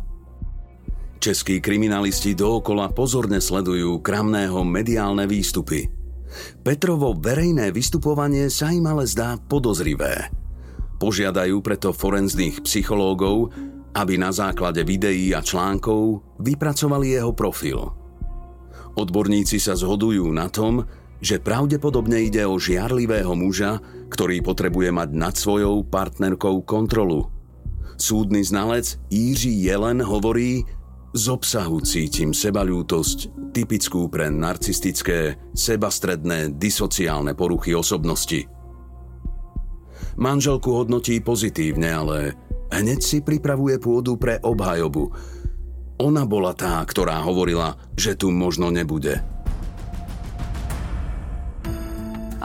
Českí 1.19 1.59
kriminalisti 1.59 2.39
dookola 2.39 2.95
pozorne 2.95 3.43
sledujú 3.43 3.99
kramného 3.99 4.63
mediálne 4.63 5.27
výstupy– 5.27 5.83
Petrovo 6.63 7.13
verejné 7.13 7.71
vystupovanie 7.75 8.49
sa 8.49 8.73
im 8.73 8.89
ale 8.89 9.05
zdá 9.05 9.37
podozrivé. 9.37 10.33
Požiadajú 10.97 11.59
preto 11.61 11.91
forenzných 11.91 12.63
psychológov, 12.63 13.51
aby 13.93 14.17
na 14.17 14.33
základe 14.33 14.85
videí 14.85 15.37
a 15.37 15.45
článkov 15.45 16.25
vypracovali 16.41 17.17
jeho 17.17 17.33
profil. 17.37 17.93
Odborníci 18.97 19.57
sa 19.57 19.73
zhodujú 19.73 20.29
na 20.33 20.53
tom, 20.53 20.85
že 21.23 21.39
pravdepodobne 21.39 22.19
ide 22.27 22.43
o 22.45 22.59
žiarlivého 22.59 23.33
muža, 23.39 23.79
ktorý 24.11 24.43
potrebuje 24.43 24.91
mať 24.91 25.09
nad 25.15 25.35
svojou 25.39 25.87
partnerkou 25.87 26.67
kontrolu. 26.67 27.31
Súdny 27.95 28.43
znalec 28.43 28.99
Jiří 29.09 29.63
Jelen 29.63 30.03
hovorí, 30.03 30.67
z 31.13 31.25
obsahu 31.29 31.85
cítim 31.85 32.33
sebalútosť, 32.33 33.53
typickú 33.53 34.09
pre 34.09 34.33
narcistické, 34.33 35.37
sebastredné, 35.53 36.57
disociálne 36.57 37.37
poruchy 37.37 37.77
osobnosti. 37.77 38.49
Manželku 40.17 40.73
hodnotí 40.73 41.21
pozitívne, 41.21 41.89
ale 41.93 42.19
hneď 42.73 43.01
si 43.05 43.19
pripravuje 43.21 43.77
pôdu 43.77 44.17
pre 44.17 44.41
obhajobu. 44.41 45.13
Ona 46.01 46.25
bola 46.25 46.57
tá, 46.57 46.81
ktorá 46.83 47.21
hovorila, 47.23 47.77
že 47.95 48.17
tu 48.17 48.33
možno 48.33 48.73
nebude. 48.73 49.21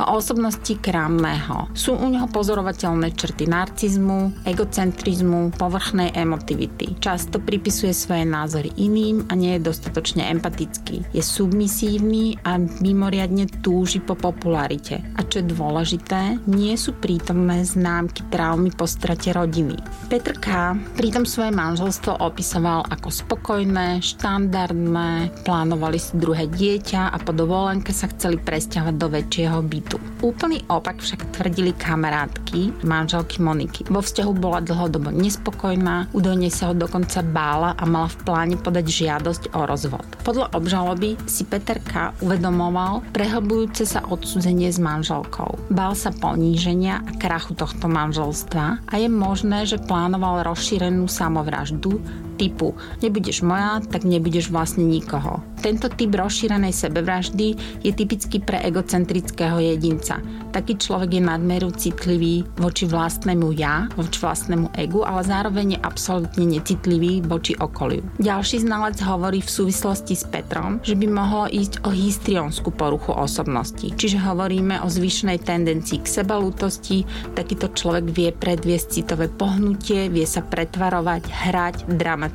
Osobnosti 0.06 0.78
Kramného. 0.78 1.74
Sú 1.74 1.98
u 1.98 2.06
neho 2.06 2.30
pozorovateľné 2.30 3.18
črty 3.18 3.50
narcizmu, 3.50 4.46
egocentrizmu, 4.46 5.58
povrchnej 5.58 6.14
emotivity. 6.14 6.94
Často 7.02 7.42
pripisuje 7.42 7.90
svoje 7.98 8.22
názory 8.30 8.70
iným 8.78 9.26
a 9.28 9.34
nie 9.34 9.58
je 9.58 9.66
dostatočne 9.66 10.30
empatický. 10.30 11.02
Je 11.10 11.26
submisívny 11.26 12.38
a 12.46 12.62
mimoriadne 12.62 13.50
túži 13.66 13.98
po 13.98 14.14
popularite. 14.14 15.02
A 15.18 15.26
čo 15.26 15.42
je 15.42 15.50
dôležité, 15.50 16.38
nie 16.46 16.78
sú 16.78 16.94
prítomné 16.94 17.66
známky 17.66 18.22
traumy 18.30 18.70
po 18.70 18.86
strate 18.86 19.34
rodiny. 19.34 19.82
Petr 20.14 20.38
K. 20.38 20.78
pritom 20.94 21.26
svoje 21.26 21.50
manželstvo 21.50 22.22
opisoval 22.22 22.86
ako 22.94 23.10
spokojné, 23.10 24.04
štandardné, 24.06 25.42
plánovali 25.42 25.98
si 25.98 26.14
druhé 26.20 26.46
dieťa 26.46 27.10
a 27.10 27.18
po 27.18 27.34
dovolenke 27.34 27.96
sa 27.96 28.12
chceli 28.12 28.38
presťahovať 28.38 28.96
do 29.00 29.08
väčšieho 29.08 29.58
bytu 29.64 29.87
bytu. 29.88 30.04
Úplný 30.18 30.68
opak 30.68 31.00
však 31.00 31.32
tvrdili 31.40 31.72
kamarátky 31.78 32.84
manželky 32.84 33.40
Moniky. 33.40 33.88
Vo 33.88 34.04
vzťahu 34.04 34.32
bola 34.36 34.60
dlhodobo 34.60 35.14
nespokojná, 35.14 36.12
údajne 36.12 36.52
sa 36.52 36.70
ho 36.70 36.76
dokonca 36.76 37.24
bála 37.24 37.78
a 37.80 37.86
mala 37.88 38.12
v 38.12 38.20
pláne 38.28 38.56
podať 38.60 38.86
žiadosť 38.92 39.56
o 39.56 39.64
rozvod. 39.64 40.04
Podľa 40.28 40.52
obžaloby 40.58 41.16
si 41.30 41.48
Peter 41.48 41.80
K. 41.80 42.12
uvedomoval 42.20 43.06
prehlbujúce 43.14 43.88
sa 43.88 44.04
odsudzenie 44.10 44.68
s 44.68 44.82
manželkou. 44.82 45.56
Bál 45.72 45.94
sa 45.94 46.12
poníženia 46.12 47.06
a 47.06 47.12
krachu 47.16 47.54
tohto 47.56 47.88
manželstva 47.88 48.90
a 48.90 48.94
je 48.98 49.08
možné, 49.08 49.70
že 49.70 49.80
plánoval 49.80 50.44
rozšírenú 50.44 51.06
samovraždu, 51.06 52.02
typu 52.38 52.78
nebudeš 53.02 53.42
moja, 53.42 53.82
tak 53.82 54.06
nebudeš 54.06 54.54
vlastne 54.54 54.86
nikoho. 54.86 55.42
Tento 55.58 55.90
typ 55.90 56.14
rozšírenej 56.14 56.70
sebevraždy 56.70 57.48
je 57.82 57.92
typický 57.92 58.38
pre 58.38 58.62
egocentrického 58.62 59.58
jedinca. 59.58 60.22
Taký 60.54 60.78
človek 60.78 61.18
je 61.18 61.22
nadmeru 61.22 61.74
citlivý 61.74 62.46
voči 62.62 62.86
vlastnému 62.86 63.58
ja, 63.58 63.90
voči 63.98 64.22
vlastnému 64.22 64.78
egu, 64.78 65.02
ale 65.02 65.26
zároveň 65.26 65.76
je 65.76 65.80
absolútne 65.82 66.46
necitlivý 66.46 67.26
voči 67.26 67.58
okoliu. 67.58 68.06
Ďalší 68.22 68.64
znalec 68.64 69.02
hovorí 69.02 69.42
v 69.42 69.50
súvislosti 69.50 70.14
s 70.14 70.24
Petrom, 70.30 70.78
že 70.86 70.94
by 70.94 71.10
mohlo 71.10 71.50
ísť 71.50 71.82
o 71.84 71.90
histrionskú 71.90 72.70
poruchu 72.70 73.18
osobnosti. 73.18 73.90
Čiže 73.90 74.22
hovoríme 74.22 74.86
o 74.86 74.88
zvyšnej 74.88 75.42
tendencii 75.42 76.06
k 76.06 76.08
sebalútosti, 76.22 77.02
takýto 77.34 77.74
človek 77.74 78.06
vie 78.14 78.30
predviesť 78.30 79.02
citové 79.02 79.26
pohnutie, 79.28 80.08
vie 80.14 80.26
sa 80.30 80.46
pretvarovať, 80.46 81.24
hrať, 81.28 81.76
dramatizovať. 81.98 82.27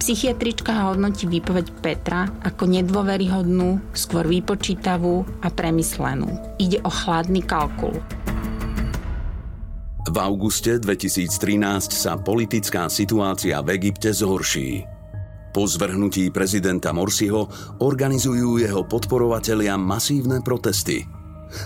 Psychiatrička 0.00 0.90
hodnotí 0.90 1.30
výpoveď 1.30 1.66
Petra 1.78 2.26
ako 2.42 2.66
nedôveryhodnú, 2.66 3.94
skôr 3.94 4.26
vypočítavú 4.26 5.22
a 5.42 5.48
premyslenú. 5.52 6.30
Ide 6.58 6.82
o 6.82 6.90
chladný 6.90 7.44
kalkul. 7.44 7.94
V 10.10 10.16
auguste 10.18 10.80
2013 10.82 11.94
sa 11.94 12.18
politická 12.18 12.90
situácia 12.90 13.62
v 13.62 13.78
Egypte 13.78 14.10
zhorší. 14.10 14.82
Po 15.50 15.66
zvrhnutí 15.66 16.30
prezidenta 16.30 16.90
Morsiho 16.94 17.46
organizujú 17.82 18.62
jeho 18.62 18.86
podporovatelia 18.86 19.74
masívne 19.78 20.42
protesty. 20.42 21.06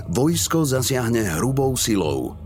Vojsko 0.09 0.65
zasiahne 0.65 1.37
hrubou 1.37 1.77
silou. 1.77 2.44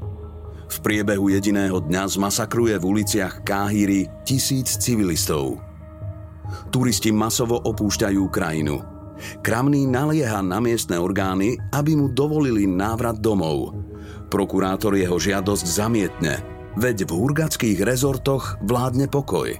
V 0.68 0.76
priebehu 0.84 1.32
jediného 1.32 1.80
dňa 1.80 2.04
zmasakruje 2.12 2.76
v 2.76 2.84
uliciach 2.84 3.40
Káhyry 3.40 4.04
tisíc 4.28 4.76
civilistov. 4.76 5.64
Turisti 6.68 7.08
masovo 7.08 7.56
opúšťajú 7.60 8.22
krajinu. 8.28 8.84
Kramný 9.42 9.88
nalieha 9.88 10.44
na 10.44 10.62
miestne 10.62 11.00
orgány, 11.00 11.58
aby 11.74 11.96
mu 11.98 12.06
dovolili 12.12 12.68
návrat 12.68 13.18
domov. 13.18 13.74
Prokurátor 14.28 14.94
jeho 14.94 15.16
žiadosť 15.16 15.64
zamietne, 15.64 16.40
veď 16.76 17.08
v 17.08 17.10
hurgackých 17.16 17.82
rezortoch 17.82 18.60
vládne 18.62 19.08
pokoj. 19.08 19.56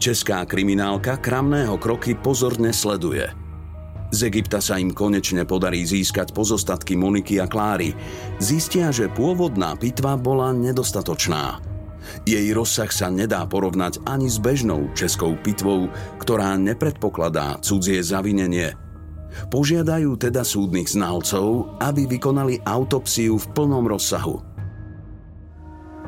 Česká 0.00 0.42
kriminálka 0.48 1.20
kramného 1.20 1.76
kroky 1.76 2.16
pozorne 2.16 2.72
sleduje. 2.72 3.45
Z 4.14 4.30
Egypta 4.30 4.62
sa 4.62 4.78
im 4.78 4.94
konečne 4.94 5.42
podarí 5.42 5.82
získať 5.82 6.30
pozostatky 6.30 6.94
Moniky 6.94 7.42
a 7.42 7.50
Kláry. 7.50 7.90
Zistia, 8.38 8.94
že 8.94 9.10
pôvodná 9.10 9.74
pitva 9.74 10.14
bola 10.14 10.54
nedostatočná. 10.54 11.58
Jej 12.22 12.54
rozsah 12.54 12.86
sa 12.94 13.10
nedá 13.10 13.42
porovnať 13.50 13.98
ani 14.06 14.30
s 14.30 14.38
bežnou 14.38 14.94
českou 14.94 15.34
pitvou, 15.34 15.90
ktorá 16.22 16.54
nepredpokladá 16.54 17.58
cudzie 17.58 17.98
zavinenie. 17.98 18.78
Požiadajú 19.50 20.16
teda 20.16 20.46
súdnych 20.46 20.86
znalcov, 20.86 21.76
aby 21.82 22.06
vykonali 22.06 22.62
autopsiu 22.62 23.36
v 23.36 23.46
plnom 23.52 23.84
rozsahu. 23.84 24.38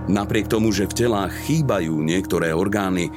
Napriek 0.08 0.48
tomu, 0.48 0.72
že 0.72 0.88
v 0.88 1.04
telách 1.04 1.34
chýbajú 1.44 2.00
niektoré 2.00 2.56
orgány, 2.56 3.12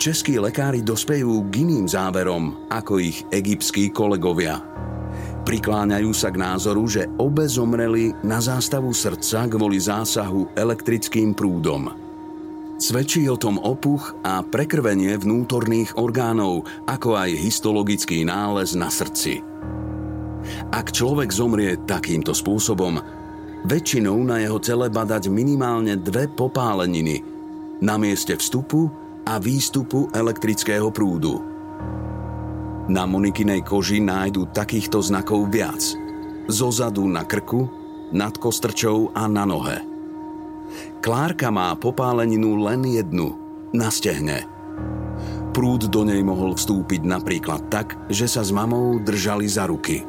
českí 0.00 0.38
lekári 0.38 0.80
dospejú 0.82 1.46
k 1.50 1.66
iným 1.66 1.86
záverom 1.88 2.70
ako 2.70 3.02
ich 3.02 3.22
egyptskí 3.30 3.90
kolegovia. 3.90 4.62
Prikláňajú 5.44 6.10
sa 6.16 6.32
k 6.32 6.40
názoru, 6.40 6.88
že 6.88 7.04
obe 7.20 7.44
zomreli 7.44 8.16
na 8.24 8.40
zástavu 8.40 8.96
srdca 8.96 9.44
kvôli 9.50 9.76
zásahu 9.76 10.56
elektrickým 10.56 11.36
prúdom– 11.36 11.90
Svedčí 12.74 13.22
o 13.30 13.38
tom 13.38 13.62
opuch 13.62 14.18
a 14.26 14.42
prekrvenie 14.42 15.14
vnútorných 15.14 15.94
orgánov, 15.94 16.66
ako 16.90 17.14
aj 17.14 17.30
histologický 17.38 18.26
nález 18.26 18.74
na 18.74 18.90
srdci. 18.90 19.38
Ak 20.74 20.90
človek 20.90 21.30
zomrie 21.30 21.78
takýmto 21.86 22.34
spôsobom, 22.34 22.98
väčšinou 23.64 24.18
na 24.26 24.42
jeho 24.42 24.58
tele 24.58 24.90
badať 24.90 25.30
minimálne 25.30 25.94
dve 25.96 26.26
popáleniny 26.26 27.22
na 27.78 27.94
mieste 27.94 28.34
vstupu 28.34 28.90
a 29.24 29.40
výstupu 29.40 30.12
elektrického 30.12 30.92
prúdu. 30.92 31.40
Na 32.88 33.08
Monikinej 33.08 33.64
koži 33.64 34.00
nájdu 34.04 34.52
takýchto 34.52 35.00
znakov 35.00 35.48
viac. 35.48 35.80
Zozadu 36.52 37.08
na 37.08 37.24
krku, 37.24 37.66
nad 38.12 38.36
kostrčou 38.36 39.08
a 39.16 39.24
na 39.24 39.48
nohe– 39.48 39.80
Klárka 41.04 41.52
má 41.52 41.76
popáleninu 41.76 42.56
len 42.64 42.80
jednu, 42.88 43.36
na 43.76 43.92
stehne. 43.92 44.48
Prúd 45.52 45.86
do 45.86 46.02
nej 46.02 46.24
mohol 46.24 46.56
vstúpiť 46.56 47.04
napríklad 47.04 47.68
tak, 47.70 47.94
že 48.10 48.26
sa 48.26 48.42
s 48.42 48.50
mamou 48.50 48.98
držali 48.98 49.46
za 49.46 49.68
ruky. 49.70 50.02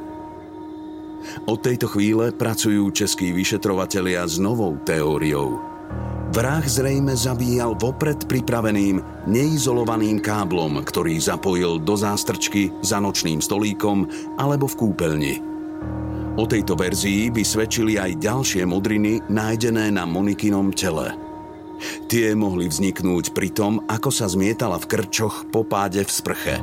Od 1.45 1.59
tejto 1.59 1.89
chvíle 1.89 2.33
pracujú 2.33 2.89
českí 2.95 3.33
vyšetrovatelia 3.35 4.25
s 4.25 4.39
novou 4.39 4.77
teóriou. 4.81 5.74
Vrah 6.35 6.67
zrejme 6.67 7.15
zabíjal 7.15 7.79
vopred 7.79 8.27
pripraveným, 8.27 8.99
neizolovaným 9.23 10.19
káblom, 10.19 10.83
ktorý 10.83 11.15
zapojil 11.15 11.79
do 11.79 11.95
zástrčky 11.95 12.75
za 12.83 12.99
nočným 12.99 13.39
stolíkom 13.39 14.03
alebo 14.35 14.67
v 14.67 14.75
kúpeľni. 14.75 15.35
O 16.35 16.43
tejto 16.43 16.75
verzii 16.75 17.31
by 17.31 17.39
svedčili 17.39 17.95
aj 17.95 18.19
ďalšie 18.19 18.67
modriny 18.67 19.23
nájdené 19.31 19.95
na 19.95 20.03
Monikinom 20.03 20.75
tele. 20.75 21.15
Tie 22.11 22.35
mohli 22.35 22.67
vzniknúť 22.67 23.31
pri 23.31 23.55
tom, 23.55 23.79
ako 23.87 24.11
sa 24.11 24.27
zmietala 24.27 24.75
v 24.75 24.91
krčoch 24.91 25.47
po 25.55 25.63
páde 25.63 26.03
v 26.03 26.11
sprche. 26.11 26.59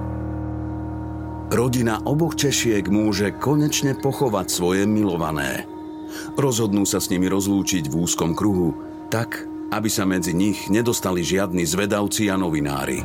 Rodina 1.49 2.05
oboch 2.05 2.37
Češiek 2.37 2.93
môže 2.93 3.33
konečne 3.41 3.97
pochovať 3.97 4.53
svoje 4.53 4.85
milované. 4.85 5.65
Rozhodnú 6.37 6.85
sa 6.85 7.01
s 7.01 7.09
nimi 7.09 7.25
rozlúčiť 7.33 7.89
v 7.89 8.05
úzkom 8.05 8.37
kruhu, 8.37 8.77
tak, 9.09 9.49
aby 9.73 9.89
sa 9.89 10.05
medzi 10.05 10.37
nich 10.37 10.69
nedostali 10.69 11.25
žiadni 11.25 11.65
zvedavci 11.65 12.29
a 12.29 12.37
novinári. 12.37 13.01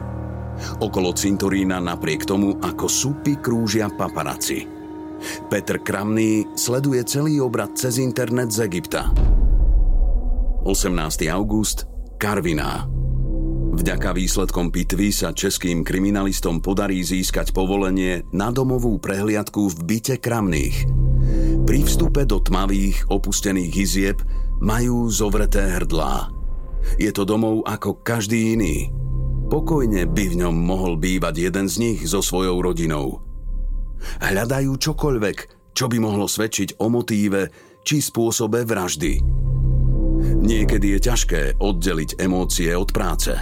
Okolo 0.84 1.16
cintorína 1.16 1.80
napriek 1.80 2.28
tomu, 2.28 2.60
ako 2.60 2.86
súpy 2.92 3.40
krúžia 3.40 3.88
paparaci– 3.88 4.60
Petr 5.50 5.82
Kramný 5.82 6.46
sleduje 6.54 7.02
celý 7.08 7.42
obrad 7.42 7.74
cez 7.74 7.98
internet 7.98 8.54
z 8.54 8.70
Egypta. 8.70 9.10
18. 10.68 11.32
august, 11.32 11.88
Karviná. 12.20 12.86
Vďaka 13.78 14.10
výsledkom 14.10 14.74
pitvy 14.74 15.14
sa 15.14 15.30
českým 15.32 15.86
kriminalistom 15.86 16.60
podarí 16.60 17.06
získať 17.06 17.54
povolenie 17.54 18.26
na 18.34 18.50
domovú 18.50 18.98
prehliadku 18.98 19.70
v 19.70 19.78
byte 19.86 20.16
Kramných. 20.18 20.78
Pri 21.68 21.80
vstupe 21.86 22.26
do 22.26 22.42
tmavých, 22.42 23.06
opustených 23.12 23.74
izieb 23.78 24.18
majú 24.58 25.08
zovreté 25.14 25.78
hrdlá. 25.78 26.37
Je 26.98 27.10
to 27.14 27.24
domov 27.28 27.66
ako 27.66 28.02
každý 28.02 28.58
iný. 28.58 28.90
Pokojne 29.48 30.10
by 30.12 30.24
v 30.34 30.40
ňom 30.44 30.56
mohol 30.56 31.00
bývať 31.00 31.50
jeden 31.50 31.72
z 31.72 31.76
nich 31.80 32.00
so 32.04 32.20
svojou 32.20 32.60
rodinou– 32.60 33.08
Hľadajú 34.22 34.72
čokoľvek, 34.78 35.38
čo 35.74 35.86
by 35.90 35.98
mohlo 36.02 36.26
svedčiť 36.26 36.82
o 36.82 36.88
motíve 36.90 37.50
či 37.82 38.02
spôsobe 38.02 38.66
vraždy. 38.66 39.22
Niekedy 40.42 40.98
je 40.98 41.00
ťažké 41.02 41.42
oddeliť 41.62 42.18
emócie 42.18 42.74
od 42.74 42.90
práce. 42.90 43.34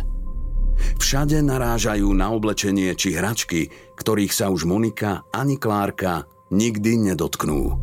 Všade 1.00 1.40
narážajú 1.40 2.12
na 2.12 2.36
oblečenie 2.36 2.92
či 3.00 3.16
hračky, 3.16 3.72
ktorých 3.96 4.36
sa 4.36 4.52
už 4.52 4.68
Monika 4.68 5.24
ani 5.32 5.56
Klárka 5.56 6.28
nikdy 6.52 7.12
nedotknú. 7.12 7.80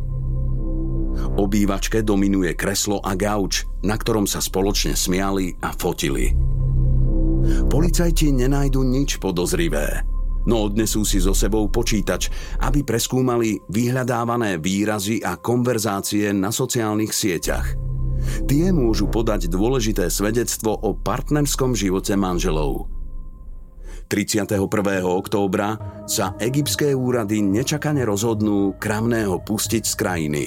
Obývačke 1.33 2.05
dominuje 2.05 2.53
kreslo 2.53 3.01
a 3.01 3.17
gauč, 3.17 3.65
na 3.81 3.97
ktorom 3.97 4.29
sa 4.29 4.37
spoločne 4.37 4.93
smiali 4.93 5.57
a 5.65 5.73
fotili. 5.73 6.33
Policajti 7.67 8.31
nenajdu 8.31 8.85
nič 8.85 9.17
podozrivé 9.19 10.13
no 10.45 10.67
odnesú 10.67 11.07
si 11.07 11.23
so 11.23 11.31
sebou 11.31 11.67
počítač, 11.71 12.27
aby 12.63 12.83
preskúmali 12.83 13.59
vyhľadávané 13.71 14.59
výrazy 14.59 15.23
a 15.23 15.39
konverzácie 15.39 16.31
na 16.35 16.51
sociálnych 16.51 17.15
sieťach. 17.15 17.67
Tie 18.47 18.71
môžu 18.71 19.11
podať 19.11 19.51
dôležité 19.51 20.07
svedectvo 20.07 20.75
o 20.79 20.95
partnerskom 20.95 21.75
živote 21.75 22.15
manželov. 22.15 22.87
31. 24.07 24.69
októbra 25.03 25.79
sa 26.05 26.35
egyptské 26.37 26.93
úrady 26.93 27.41
nečakane 27.41 28.03
rozhodnú 28.05 28.75
kramného 28.77 29.41
pustiť 29.41 29.83
z 29.83 29.93
krajiny. 29.95 30.43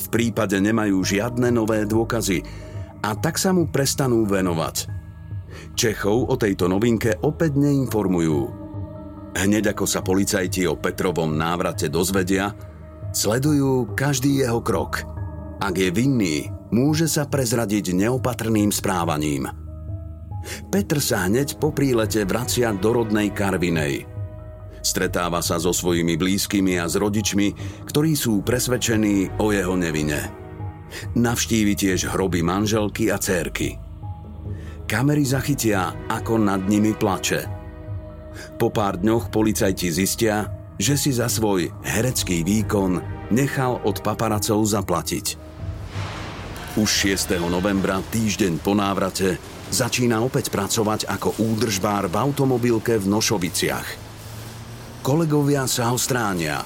V 0.00 0.06
prípade 0.08 0.56
nemajú 0.56 1.04
žiadne 1.04 1.52
nové 1.52 1.84
dôkazy 1.84 2.40
a 3.04 3.12
tak 3.16 3.36
sa 3.36 3.52
mu 3.52 3.68
prestanú 3.68 4.24
venovať. 4.24 4.88
Čechov 5.76 6.30
o 6.30 6.34
tejto 6.40 6.70
novinke 6.70 7.20
opäť 7.20 7.58
neinformujú. 7.58 8.40
Hneď 9.36 9.76
ako 9.76 9.84
sa 9.86 10.00
policajti 10.02 10.66
o 10.66 10.74
Petrovom 10.74 11.36
návrate 11.36 11.86
dozvedia, 11.86 12.50
sledujú 13.14 13.94
každý 13.94 14.42
jeho 14.42 14.60
krok. 14.60 15.06
Ak 15.60 15.76
je 15.76 15.92
vinný, 15.92 16.48
môže 16.72 17.06
sa 17.06 17.28
prezradiť 17.28 17.92
neopatrným 17.94 18.72
správaním. 18.72 19.48
Petr 20.72 20.98
sa 21.04 21.28
hneď 21.28 21.60
po 21.60 21.68
prílete 21.70 22.24
vracia 22.24 22.72
do 22.72 22.96
rodnej 22.96 23.28
Karvinej. 23.28 24.19
Stretáva 24.80 25.44
sa 25.44 25.60
so 25.60 25.76
svojimi 25.76 26.16
blízkymi 26.16 26.80
a 26.80 26.88
s 26.88 26.96
rodičmi, 26.96 27.52
ktorí 27.84 28.16
sú 28.16 28.40
presvedčení 28.40 29.36
o 29.36 29.52
jeho 29.52 29.76
nevine. 29.76 30.32
Navštívi 31.14 31.76
tiež 31.76 32.10
hroby 32.10 32.40
manželky 32.42 33.12
a 33.12 33.20
cérky. 33.20 33.78
Kamery 34.90 35.22
zachytia, 35.22 35.94
ako 36.10 36.40
nad 36.42 36.66
nimi 36.66 36.96
plače. 36.96 37.46
Po 38.58 38.74
pár 38.74 38.98
dňoch 38.98 39.30
policajti 39.30 39.86
zistia, 39.92 40.50
že 40.80 40.96
si 40.96 41.14
za 41.14 41.28
svoj 41.28 41.70
herecký 41.84 42.42
výkon 42.42 42.98
nechal 43.30 43.78
od 43.84 44.02
paparacov 44.02 44.64
zaplatiť. 44.64 45.26
Už 46.80 46.90
6. 47.14 47.36
novembra, 47.46 48.00
týždeň 48.00 48.58
po 48.64 48.74
návrate, 48.74 49.36
začína 49.70 50.24
opäť 50.24 50.50
pracovať 50.50 51.06
ako 51.06 51.38
údržbár 51.38 52.10
v 52.10 52.14
automobilke 52.18 52.98
v 52.98 53.06
Nošoviciach. 53.06 54.09
Kolegovia 55.00 55.64
sa 55.64 55.88
ho 55.88 55.96
stránia. 55.96 56.60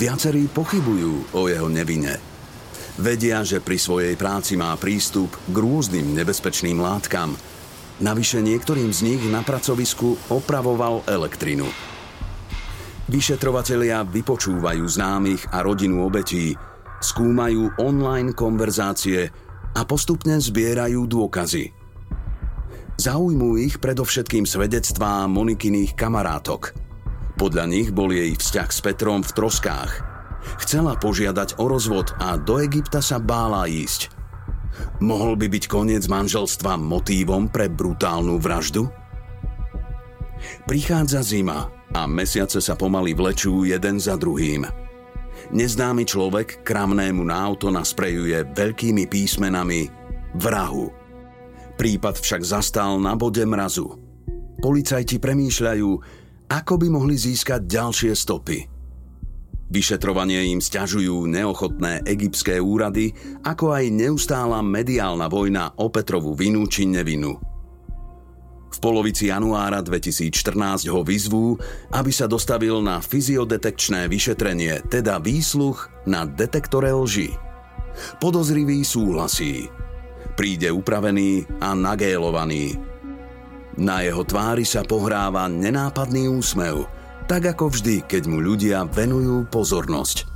Viacerí 0.00 0.48
pochybujú 0.48 1.36
o 1.36 1.52
jeho 1.52 1.68
nevine. 1.68 2.16
Vedia, 2.96 3.44
že 3.44 3.60
pri 3.60 3.76
svojej 3.76 4.16
práci 4.16 4.56
má 4.56 4.72
prístup 4.80 5.28
k 5.36 5.52
rôznym 5.52 6.16
nebezpečným 6.16 6.80
látkam. 6.80 7.36
Navyše 8.00 8.40
niektorým 8.40 8.88
z 8.88 9.12
nich 9.12 9.22
na 9.28 9.44
pracovisku 9.44 10.16
opravoval 10.32 11.04
elektrinu. 11.12 11.68
Vyšetrovatelia 13.12 14.00
vypočúvajú 14.00 14.84
známych 14.88 15.52
a 15.52 15.60
rodinu 15.60 16.08
obetí, 16.08 16.56
skúmajú 17.04 17.76
online 17.84 18.32
konverzácie 18.32 19.28
a 19.76 19.80
postupne 19.84 20.40
zbierajú 20.40 21.04
dôkazy. 21.04 21.76
Zaujmú 22.96 23.60
ich 23.60 23.76
predovšetkým 23.76 24.48
svedectvá 24.48 25.28
Monikyných 25.28 25.92
kamarátok. 25.92 26.87
Podľa 27.38 27.64
nich 27.70 27.94
bol 27.94 28.10
jej 28.10 28.34
vzťah 28.34 28.68
s 28.68 28.82
Petrom 28.82 29.22
v 29.22 29.30
troskách. 29.30 29.92
Chcela 30.58 30.98
požiadať 30.98 31.62
o 31.62 31.70
rozvod 31.70 32.10
a 32.18 32.34
do 32.34 32.58
Egypta 32.58 32.98
sa 32.98 33.22
bála 33.22 33.70
ísť. 33.70 34.10
Mohol 34.98 35.38
by 35.38 35.46
byť 35.46 35.64
koniec 35.70 36.04
manželstva 36.10 36.74
motívom 36.74 37.46
pre 37.46 37.70
brutálnu 37.70 38.42
vraždu? 38.42 38.90
Prichádza 40.66 41.22
zima 41.22 41.70
a 41.94 42.10
mesiace 42.10 42.58
sa 42.58 42.74
pomaly 42.74 43.14
vlečú 43.14 43.62
jeden 43.62 44.02
za 44.02 44.18
druhým. 44.18 44.66
Neznámy 45.54 46.04
človek 46.04 46.66
kramnému 46.66 47.22
na 47.22 47.38
auto 47.38 47.70
nasprejuje 47.70 48.50
veľkými 48.50 49.06
písmenami 49.06 49.86
vrahu. 50.34 50.90
Prípad 51.78 52.18
však 52.18 52.42
zastal 52.42 52.98
na 52.98 53.14
bode 53.14 53.46
mrazu. 53.46 53.86
Policajti 54.58 55.22
premýšľajú, 55.22 55.90
ako 56.48 56.74
by 56.80 56.88
mohli 56.88 57.14
získať 57.14 57.68
ďalšie 57.68 58.12
stopy. 58.16 58.78
Vyšetrovanie 59.68 60.48
im 60.48 60.64
stiažujú 60.64 61.28
neochotné 61.28 62.00
egyptské 62.08 62.56
úrady, 62.56 63.12
ako 63.44 63.76
aj 63.76 63.92
neustála 63.92 64.64
mediálna 64.64 65.28
vojna 65.28 65.76
o 65.76 65.92
Petrovu 65.92 66.32
vinu 66.32 66.64
či 66.64 66.88
nevinu. 66.88 67.36
V 68.68 68.78
polovici 68.80 69.28
januára 69.28 69.84
2014 69.84 70.88
ho 70.88 71.04
vyzvú, 71.04 71.60
aby 71.92 72.12
sa 72.12 72.24
dostavil 72.24 72.80
na 72.80 73.00
fyziodetekčné 73.04 74.08
vyšetrenie, 74.08 74.88
teda 74.88 75.20
výsluch 75.20 75.92
na 76.08 76.24
detektore 76.24 76.88
lži. 76.92 77.36
Podozrivý 78.24 78.88
súhlasí. 78.88 79.68
Príde 80.38 80.70
upravený 80.72 81.44
a 81.60 81.74
nagélovaný. 81.74 82.78
Na 83.78 84.02
jeho 84.02 84.26
tvári 84.26 84.66
sa 84.66 84.82
pohráva 84.82 85.46
nenápadný 85.46 86.26
úsmev, 86.26 86.90
tak 87.30 87.54
ako 87.54 87.70
vždy, 87.70 88.04
keď 88.04 88.22
mu 88.26 88.42
ľudia 88.42 88.82
venujú 88.84 89.46
pozornosť. 89.46 90.26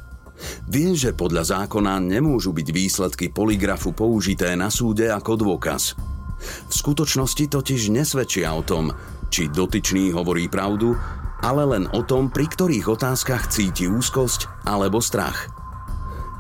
Vie, 0.70 0.94
že 0.94 1.14
podľa 1.14 1.66
zákona 1.66 1.98
nemôžu 2.02 2.54
byť 2.54 2.68
výsledky 2.70 3.26
poligrafu 3.30 3.90
použité 3.94 4.54
na 4.54 4.70
súde 4.70 5.10
ako 5.10 5.32
dôkaz– 5.34 5.82
v 6.42 6.72
skutočnosti 6.72 7.44
totiž 7.48 7.92
nesvedčia 7.92 8.50
o 8.52 8.62
tom, 8.66 8.90
či 9.30 9.48
dotyčný 9.48 10.10
hovorí 10.12 10.50
pravdu, 10.50 10.98
ale 11.42 11.62
len 11.66 11.84
o 11.90 12.02
tom, 12.02 12.30
pri 12.30 12.46
ktorých 12.46 12.86
otázkach 12.86 13.50
cíti 13.50 13.86
úzkosť 13.86 14.66
alebo 14.66 15.02
strach. 15.02 15.50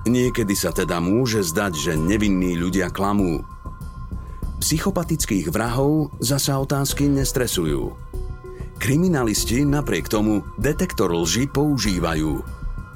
Niekedy 0.02 0.54
sa 0.58 0.74
teda 0.74 0.98
môže 0.98 1.46
zdať, 1.46 1.72
že 1.78 1.92
nevinní 1.94 2.58
ľudia 2.58 2.90
klamú. 2.90 3.46
Psychopatických 4.62 5.50
vrahov 5.50 6.14
zasa 6.22 6.54
otázky 6.62 7.10
nestresujú. 7.10 7.98
Kriminalisti 8.78 9.66
napriek 9.66 10.06
tomu 10.06 10.46
detektor 10.54 11.10
lži 11.10 11.50
používajú. 11.50 12.30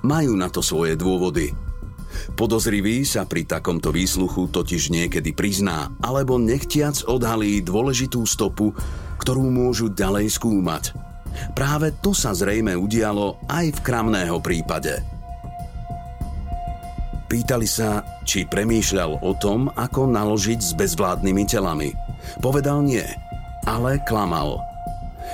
Majú 0.07 0.33
na 0.39 0.47
to 0.47 0.63
svoje 0.63 0.95
dôvody– 0.95 1.51
Podozrivý 2.37 3.05
sa 3.05 3.29
pri 3.29 3.45
takomto 3.45 3.93
výsluchu 3.93 4.49
totiž 4.49 4.89
niekedy 4.89 5.37
prizná 5.37 5.93
alebo 6.01 6.41
nechtiac 6.41 7.05
odhalí 7.05 7.61
dôležitú 7.61 8.25
stopu, 8.25 8.73
ktorú 9.21 9.49
môžu 9.49 9.93
ďalej 9.93 10.33
skúmať. 10.33 10.97
Práve 11.53 11.93
to 12.01 12.17
sa 12.17 12.33
zrejme 12.33 12.73
udialo 12.73 13.37
aj 13.51 13.77
v 13.77 13.79
kramného 13.85 14.41
prípade. 14.41 15.16
Pýtali 17.27 17.67
sa, 17.67 18.07
či 18.23 18.47
premýšľal 18.47 19.19
o 19.19 19.35
tom, 19.35 19.67
ako 19.75 20.07
naložiť 20.07 20.61
s 20.63 20.71
bezvládnymi 20.79 21.45
telami. 21.51 21.91
Povedal 22.39 22.87
nie, 22.87 23.03
ale 23.67 23.99
klamal. 24.07 24.63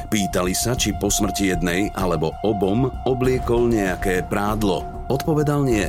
Pýtali 0.08 0.56
sa, 0.56 0.72
či 0.72 0.96
po 0.96 1.12
smrti 1.12 1.52
jednej 1.52 1.92
alebo 1.92 2.32
obom 2.40 2.88
obliekol 3.04 3.68
nejaké 3.68 4.24
prádlo. 4.24 4.88
Odpovedal 5.12 5.68
nie, 5.68 5.84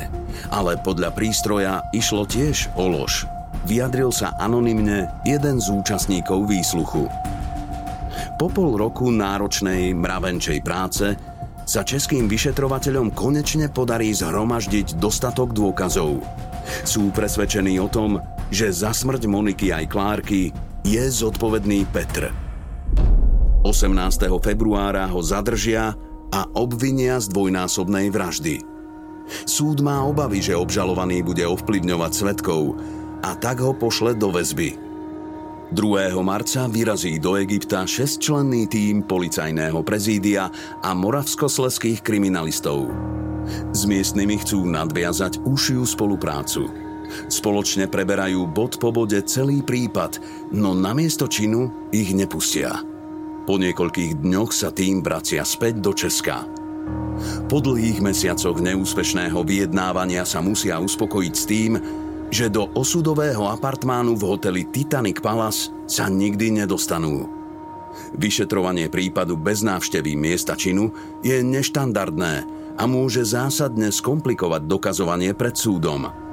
ale 0.51 0.75
podľa 0.75 1.15
prístroja 1.15 1.87
išlo 1.95 2.27
tiež 2.27 2.67
o 2.75 2.83
lož. 2.91 3.23
Vyjadril 3.63 4.11
sa 4.11 4.35
anonymne 4.43 5.07
jeden 5.23 5.63
z 5.63 5.71
účastníkov 5.71 6.51
výsluchu. 6.51 7.07
Po 8.35 8.51
pol 8.51 8.75
roku 8.75 9.07
náročnej 9.07 9.95
mravenčej 9.95 10.59
práce 10.59 11.15
sa 11.63 11.81
českým 11.83 12.27
vyšetrovateľom 12.27 13.15
konečne 13.15 13.71
podarí 13.71 14.11
zhromaždiť 14.11 14.99
dostatok 14.99 15.55
dôkazov. 15.55 16.19
Sú 16.83 17.11
presvedčení 17.11 17.79
o 17.79 17.87
tom, 17.87 18.19
že 18.51 18.71
za 18.71 18.91
smrť 18.91 19.27
Moniky 19.27 19.71
aj 19.71 19.85
Klárky 19.89 20.51
je 20.83 21.03
zodpovedný 21.07 21.87
Petr. 21.89 22.29
18. 23.63 24.27
februára 24.43 25.07
ho 25.07 25.23
zadržia 25.23 25.95
a 26.35 26.41
obvinia 26.59 27.15
z 27.23 27.31
dvojnásobnej 27.31 28.11
vraždy. 28.11 28.59
Súd 29.47 29.79
má 29.79 30.03
obavy, 30.03 30.43
že 30.43 30.59
obžalovaný 30.59 31.23
bude 31.23 31.47
ovplyvňovať 31.47 32.11
svetkov 32.11 32.75
a 33.23 33.31
tak 33.39 33.63
ho 33.63 33.71
pošle 33.71 34.19
do 34.19 34.35
väzby. 34.35 34.82
2. 35.73 36.13
marca 36.21 36.69
vyrazí 36.69 37.17
do 37.17 37.33
Egypta 37.33 37.81
šestčlenný 37.81 38.69
tím 38.69 39.01
policajného 39.09 39.81
prezídia 39.81 40.53
a 40.85 40.93
moravskosleských 40.93 42.05
kriminalistov. 42.05 42.93
S 43.73 43.89
miestnymi 43.89 44.37
chcú 44.45 44.69
nadviazať 44.69 45.41
užšiu 45.41 45.81
spoluprácu. 45.89 46.69
Spoločne 47.25 47.89
preberajú 47.89 48.45
bod 48.45 48.77
po 48.77 48.93
bode 48.93 49.17
celý 49.25 49.65
prípad, 49.65 50.21
no 50.53 50.77
namiesto 50.77 51.25
činu 51.25 51.89
ich 51.89 52.13
nepustia. 52.13 52.77
Po 53.49 53.57
niekoľkých 53.57 54.21
dňoch 54.21 54.53
sa 54.53 54.69
tým 54.69 55.01
vracia 55.01 55.41
späť 55.41 55.81
do 55.81 55.91
Česka. 55.97 56.45
Po 57.49 57.57
dlhých 57.57 57.97
mesiacoch 57.97 58.61
neúspešného 58.61 59.41
vyjednávania 59.41 60.21
sa 60.21 60.37
musia 60.37 60.77
uspokojiť 60.77 61.33
s 61.33 61.45
tým, 61.49 61.71
že 62.33 62.49
do 62.49 62.73
osudového 62.73 63.45
apartmánu 63.45 64.17
v 64.17 64.23
hoteli 64.25 64.61
Titanic 64.65 65.21
Palace 65.21 65.69
sa 65.85 66.09
nikdy 66.09 66.65
nedostanú. 66.65 67.29
Vyšetrovanie 68.17 68.89
prípadu 68.89 69.37
bez 69.37 69.61
návštevy 69.61 70.17
miesta 70.17 70.57
činu 70.57 70.89
je 71.21 71.45
neštandardné 71.45 72.33
a 72.73 72.83
môže 72.89 73.21
zásadne 73.21 73.93
skomplikovať 73.93 74.65
dokazovanie 74.65 75.37
pred 75.37 75.53
súdom– 75.53 76.09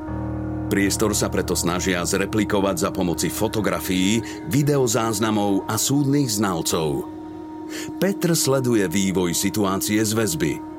Priestor 0.71 1.19
sa 1.19 1.27
preto 1.27 1.59
snažia 1.59 1.99
zreplikovať 2.07 2.77
za 2.79 2.91
pomoci 2.95 3.27
fotografií, 3.27 4.23
videozáznamov 4.47 5.67
a 5.67 5.75
súdnych 5.75 6.31
znalcov. 6.31 7.11
Petr 7.99 8.39
sleduje 8.39 8.87
vývoj 8.87 9.35
situácie 9.35 9.99
z 9.99 10.15
väzby. 10.15 10.70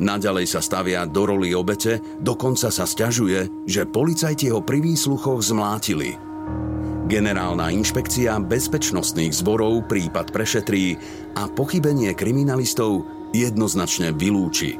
Naďalej 0.00 0.48
sa 0.48 0.64
stavia 0.64 1.04
do 1.04 1.28
roli 1.28 1.52
obete, 1.52 2.00
dokonca 2.24 2.72
sa 2.72 2.88
stiažuje, 2.88 3.68
že 3.68 3.84
policajti 3.84 4.48
ho 4.48 4.64
pri 4.64 4.80
výsluchoch 4.80 5.44
zmlátili. 5.44 6.16
Generálna 7.04 7.68
inšpekcia 7.68 8.40
bezpečnostných 8.40 9.34
zborov 9.34 9.90
prípad 9.92 10.32
prešetrí 10.32 10.96
a 11.36 11.52
pochybenie 11.52 12.16
kriminalistov 12.16 13.04
jednoznačne 13.36 14.16
vylúči. 14.16 14.78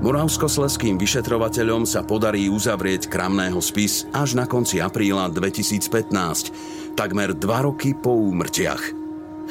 Moravskosleským 0.00 0.96
vyšetrovateľom 0.96 1.84
sa 1.84 2.00
podarí 2.00 2.48
uzavrieť 2.48 3.12
kramného 3.12 3.60
spis 3.60 4.08
až 4.16 4.32
na 4.32 4.48
konci 4.48 4.80
apríla 4.80 5.28
2015, 5.28 6.96
takmer 6.96 7.36
dva 7.36 7.68
roky 7.68 7.92
po 7.92 8.16
úmrtiach. 8.16 8.99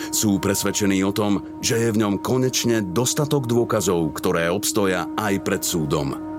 Sú 0.10 0.40
presvedčení 0.40 1.04
o 1.04 1.12
tom, 1.12 1.44
že 1.60 1.78
je 1.78 1.90
v 1.92 2.02
ňom 2.02 2.24
konečne 2.24 2.82
dostatok 2.82 3.46
dôkazov, 3.46 4.16
ktoré 4.16 4.48
obstoja 4.48 5.12
aj 5.20 5.34
pred 5.44 5.62
súdom. 5.62 6.30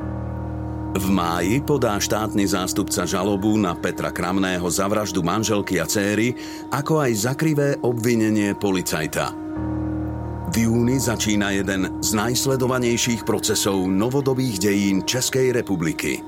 V 0.90 1.06
máji 1.06 1.62
podá 1.62 2.02
štátny 2.02 2.50
zástupca 2.50 3.06
žalobu 3.06 3.54
na 3.54 3.78
Petra 3.78 4.10
Kramného 4.10 4.66
za 4.66 4.90
vraždu 4.90 5.22
manželky 5.22 5.78
a 5.78 5.86
céry, 5.86 6.34
ako 6.74 7.06
aj 7.06 7.30
zakrivé 7.30 7.78
obvinenie 7.78 8.58
policajta. 8.58 9.30
V 10.50 10.66
júni 10.66 10.98
začína 10.98 11.54
jeden 11.54 12.02
z 12.02 12.10
najsledovanejších 12.10 13.22
procesov 13.22 13.86
novodobých 13.86 14.58
dejín 14.58 15.06
Českej 15.06 15.54
republiky. 15.54 16.26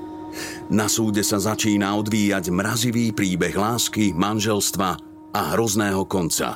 Na 0.71 0.87
súde 0.87 1.27
sa 1.27 1.43
začína 1.43 1.91
odvíjať 1.99 2.47
mrazivý 2.47 3.11
príbeh 3.11 3.51
lásky, 3.51 4.15
manželstva 4.15 4.89
a 5.35 5.41
hrozného 5.59 6.07
konca. 6.07 6.55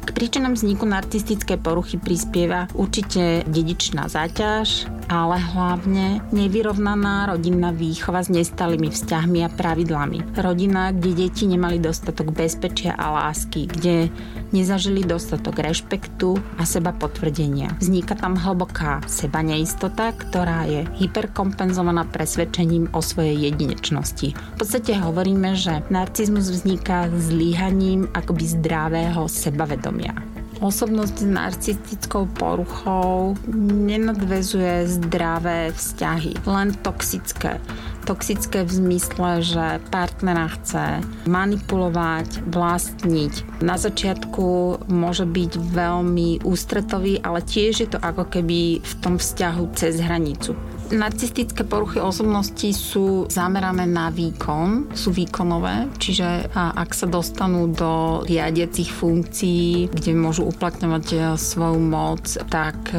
K 0.00 0.16
príčinám 0.16 0.56
vzniku 0.56 0.88
narcistickej 0.88 1.60
poruchy 1.60 2.00
prispieva 2.00 2.64
určite 2.72 3.44
dedičná 3.44 4.08
záťaž, 4.08 4.88
ale 5.12 5.36
hlavne 5.36 6.24
nevyrovnaná 6.32 7.28
rodinná 7.28 7.68
výchova 7.68 8.24
s 8.24 8.32
nestalými 8.32 8.88
vzťahmi 8.88 9.44
a 9.44 9.52
pravidlami. 9.52 10.40
Rodina, 10.40 10.96
kde 10.96 11.28
deti 11.28 11.44
nemali 11.44 11.76
dostatok 11.76 12.32
bezpečia 12.32 12.96
a 12.96 13.12
lásky, 13.12 13.68
kde 13.68 14.08
nezažili 14.56 15.04
dostatok 15.04 15.60
rešpektu 15.60 16.40
a 16.56 16.64
seba 16.64 16.96
potvrdenia. 16.96 17.76
Vzniká 17.78 18.16
tam 18.16 18.40
hlboká 18.40 19.04
seba 19.04 19.44
neistota, 19.44 20.16
ktorá 20.16 20.64
je 20.64 20.88
hyperkompenzovaná 20.96 22.08
presvedčením 22.08 22.88
o 22.96 23.04
svojej 23.04 23.52
jedinečnosti. 23.52 24.32
V 24.32 24.56
podstate 24.56 24.96
hovoríme, 24.96 25.54
že 25.54 25.84
narcizmus 25.92 26.50
vzniká 26.50 27.12
zlíhaním 27.14 28.08
akoby 28.16 28.44
zdravého 28.48 29.28
sebavedomia 29.28 29.89
sebavedomia. 29.90 30.14
Osobnosť 30.60 31.24
s 31.24 31.24
narcistickou 31.24 32.28
poruchou 32.36 33.32
nenadvezuje 33.48 34.84
zdravé 34.92 35.72
vzťahy, 35.72 36.44
len 36.44 36.76
toxické. 36.84 37.56
Toxické 38.04 38.68
v 38.68 38.72
zmysle, 38.72 39.40
že 39.40 39.80
partnera 39.88 40.52
chce 40.52 41.00
manipulovať, 41.24 42.44
vlastniť. 42.52 43.64
Na 43.64 43.80
začiatku 43.80 44.84
môže 44.92 45.24
byť 45.24 45.52
veľmi 45.56 46.44
ústretový, 46.44 47.24
ale 47.24 47.40
tiež 47.40 47.80
je 47.80 47.88
to 47.96 47.96
ako 47.96 48.28
keby 48.28 48.84
v 48.84 48.92
tom 49.00 49.16
vzťahu 49.16 49.64
cez 49.72 49.96
hranicu. 49.96 50.52
Narcistické 50.90 51.62
poruchy 51.62 52.02
osobnosti 52.02 52.66
sú 52.74 53.30
zamerané 53.30 53.86
na 53.86 54.10
výkon, 54.10 54.90
sú 54.90 55.14
výkonové, 55.14 55.86
čiže 56.02 56.50
ak 56.50 56.90
sa 56.90 57.06
dostanú 57.06 57.70
do 57.70 58.26
riadiacich 58.26 58.90
funkcií, 58.90 59.86
kde 59.86 60.18
môžu 60.18 60.50
uplatňovať 60.50 61.06
e, 61.14 61.18
svoju 61.38 61.78
moc, 61.78 62.26
tak 62.50 62.90
e, 62.90 62.98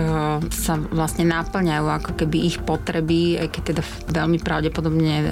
sa 0.55 0.79
vlastne 0.79 1.27
náplňajú 1.27 1.85
ako 1.91 2.11
keby 2.15 2.37
ich 2.47 2.57
potreby, 2.63 3.43
aj 3.43 3.47
keď 3.59 3.61
teda 3.75 3.83
veľmi 4.15 4.39
pravdepodobne 4.39 5.15
e, 5.19 5.25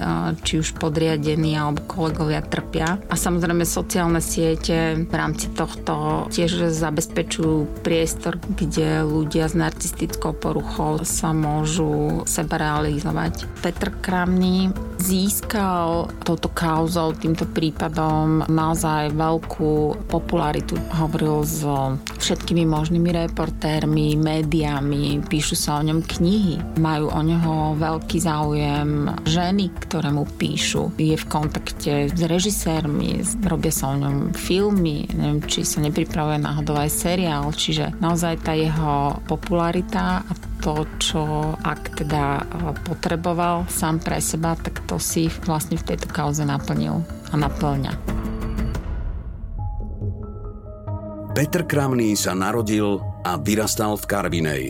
či 0.43 0.59
už 0.59 0.75
podriadení 0.75 1.55
alebo 1.55 1.87
kolegovia 1.87 2.43
trpia. 2.43 2.99
A 3.07 3.15
samozrejme 3.15 3.63
sociálne 3.63 4.19
siete 4.19 5.07
v 5.07 5.13
rámci 5.15 5.47
tohto 5.55 6.27
tiež 6.27 6.75
zabezpečujú 6.75 7.83
priestor, 7.87 8.35
kde 8.51 9.07
ľudia 9.07 9.47
s 9.47 9.55
narcistickou 9.55 10.35
poruchou 10.35 11.07
sa 11.07 11.31
môžu 11.31 12.27
seba 12.27 12.48
seba 12.49 12.65
realizovať. 12.65 13.45
Petr 13.61 13.93
Kramný 14.01 14.73
získal 14.97 16.09
touto 16.25 16.49
kauzou, 16.49 17.13
týmto 17.13 17.45
prípadom 17.45 18.41
naozaj 18.49 19.13
veľkú 19.13 20.09
popularitu. 20.09 20.73
Hovoril 20.97 21.45
s 21.45 21.61
všetkými 22.17 22.65
možnými 22.65 23.13
reportérmi, 23.29 24.17
médiami, 24.17 25.21
píšu 25.29 25.53
sa 25.53 25.77
o 25.77 25.85
ňom 25.85 26.01
knihy, 26.01 26.81
majú 26.81 27.13
o 27.13 27.21
neho 27.21 27.77
veľký 27.77 28.17
záujem 28.17 29.13
ženy, 29.29 29.69
ktoré 29.85 30.09
mu 30.09 30.25
píšu. 30.25 30.89
Je 30.97 31.13
v 31.13 31.29
kontakte 31.29 32.09
s 32.09 32.21
režisérmi, 32.25 33.21
robia 33.45 33.69
sa 33.69 33.93
o 33.93 33.95
ňom 33.95 34.33
filmy, 34.33 35.05
neviem, 35.13 35.45
či 35.45 35.61
sa 35.61 35.85
nepripravuje 35.85 36.41
náhodou 36.41 36.81
aj 36.81 36.89
seriál, 36.89 37.53
čiže 37.53 37.93
naozaj 38.01 38.41
tá 38.41 38.57
jeho 38.57 39.21
popularita 39.29 40.25
a 40.25 40.31
to, 40.59 40.83
čo 40.99 41.55
ak 41.55 42.03
teda 42.03 42.43
potreboval 42.83 43.65
sám 43.71 44.03
pre 44.03 44.19
seba, 44.19 44.59
tak 44.59 44.83
to 44.85 44.99
si 44.99 45.31
vlastne 45.47 45.79
v 45.79 45.87
tejto 45.87 46.11
kauze 46.11 46.43
naplnil 46.43 47.01
a 47.31 47.35
naplňa. 47.39 47.93
Petr 51.31 51.63
Kramný 51.63 52.19
sa 52.19 52.35
narodil 52.35 52.99
a 53.23 53.39
vyrastal 53.39 53.95
v 53.95 54.05
Karvinej. 54.05 54.63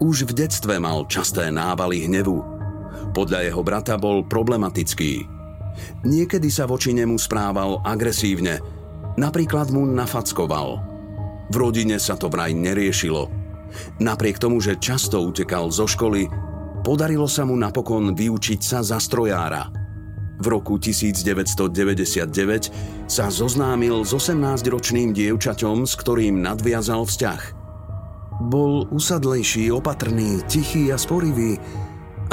Už 0.00 0.24
v 0.24 0.32
detstve 0.32 0.80
mal 0.80 1.04
časté 1.12 1.52
návaly 1.52 2.08
hnevu. 2.08 2.40
Podľa 3.12 3.52
jeho 3.52 3.60
brata 3.60 4.00
bol 4.00 4.24
problematický. 4.24 5.28
Niekedy 6.08 6.48
sa 6.48 6.64
voči 6.64 6.96
nemu 6.96 7.20
správal 7.20 7.84
agresívne, 7.84 8.64
napríklad 9.20 9.68
mu 9.74 9.84
nafackoval. 9.84 10.80
V 11.52 11.54
rodine 11.60 12.00
sa 12.00 12.16
to 12.16 12.32
vraj 12.32 12.56
neriešilo– 12.56 13.28
Napriek 14.02 14.42
tomu, 14.42 14.60
že 14.60 14.80
často 14.80 15.22
utekal 15.22 15.70
zo 15.70 15.86
školy, 15.88 16.28
podarilo 16.84 17.28
sa 17.30 17.44
mu 17.48 17.56
napokon 17.56 18.12
vyučiť 18.12 18.60
sa 18.60 18.82
za 18.84 19.00
strojára. 19.00 19.72
V 20.34 20.50
roku 20.50 20.82
1999 20.82 23.06
sa 23.06 23.30
zoznámil 23.30 24.02
s 24.02 24.10
18-ročným 24.12 25.14
dievčaťom, 25.14 25.86
s 25.86 25.94
ktorým 25.94 26.42
nadviazal 26.42 27.06
vzťah. 27.06 27.62
Bol 28.42 28.90
usadlejší, 28.90 29.70
opatrný, 29.70 30.42
tichý 30.50 30.90
a 30.90 30.98
sporivý. 30.98 31.54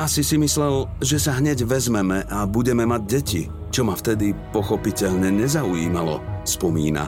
Asi 0.02 0.26
si 0.26 0.42
myslel, 0.42 0.90
že 0.98 1.22
sa 1.22 1.38
hneď 1.38 1.62
vezmeme 1.62 2.26
a 2.26 2.50
budeme 2.50 2.90
mať 2.90 3.02
deti, 3.06 3.46
čo 3.70 3.86
ma 3.86 3.94
vtedy 3.94 4.34
pochopiteľne 4.50 5.30
nezaujímalo, 5.30 6.42
spomína. 6.42 7.06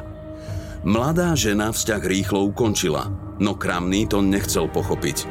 Mladá 0.86 1.34
žena 1.34 1.74
vzťah 1.74 2.06
rýchlo 2.06 2.54
ukončila, 2.54 3.10
no 3.40 3.58
Kramný 3.58 4.10
to 4.10 4.22
nechcel 4.22 4.70
pochopiť. 4.70 5.26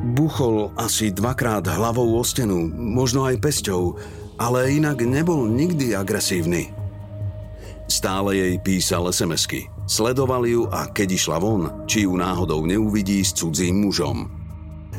Buchol 0.00 0.72
asi 0.80 1.12
dvakrát 1.12 1.68
hlavou 1.68 2.16
o 2.16 2.24
stenu, 2.24 2.72
možno 2.72 3.28
aj 3.28 3.36
pesťou, 3.36 4.00
ale 4.40 4.72
inak 4.80 5.04
nebol 5.04 5.44
nikdy 5.44 5.92
agresívny. 5.92 6.72
Stále 7.90 8.38
jej 8.38 8.54
písal 8.64 9.12
SMS-ky. 9.12 9.68
Sledoval 9.84 10.46
ju 10.46 10.64
a 10.70 10.88
keď 10.88 11.08
išla 11.18 11.36
von, 11.42 11.84
či 11.84 12.06
ju 12.06 12.16
náhodou 12.16 12.64
neuvidí 12.64 13.20
s 13.20 13.36
cudzím 13.36 13.84
mužom. 13.84 14.30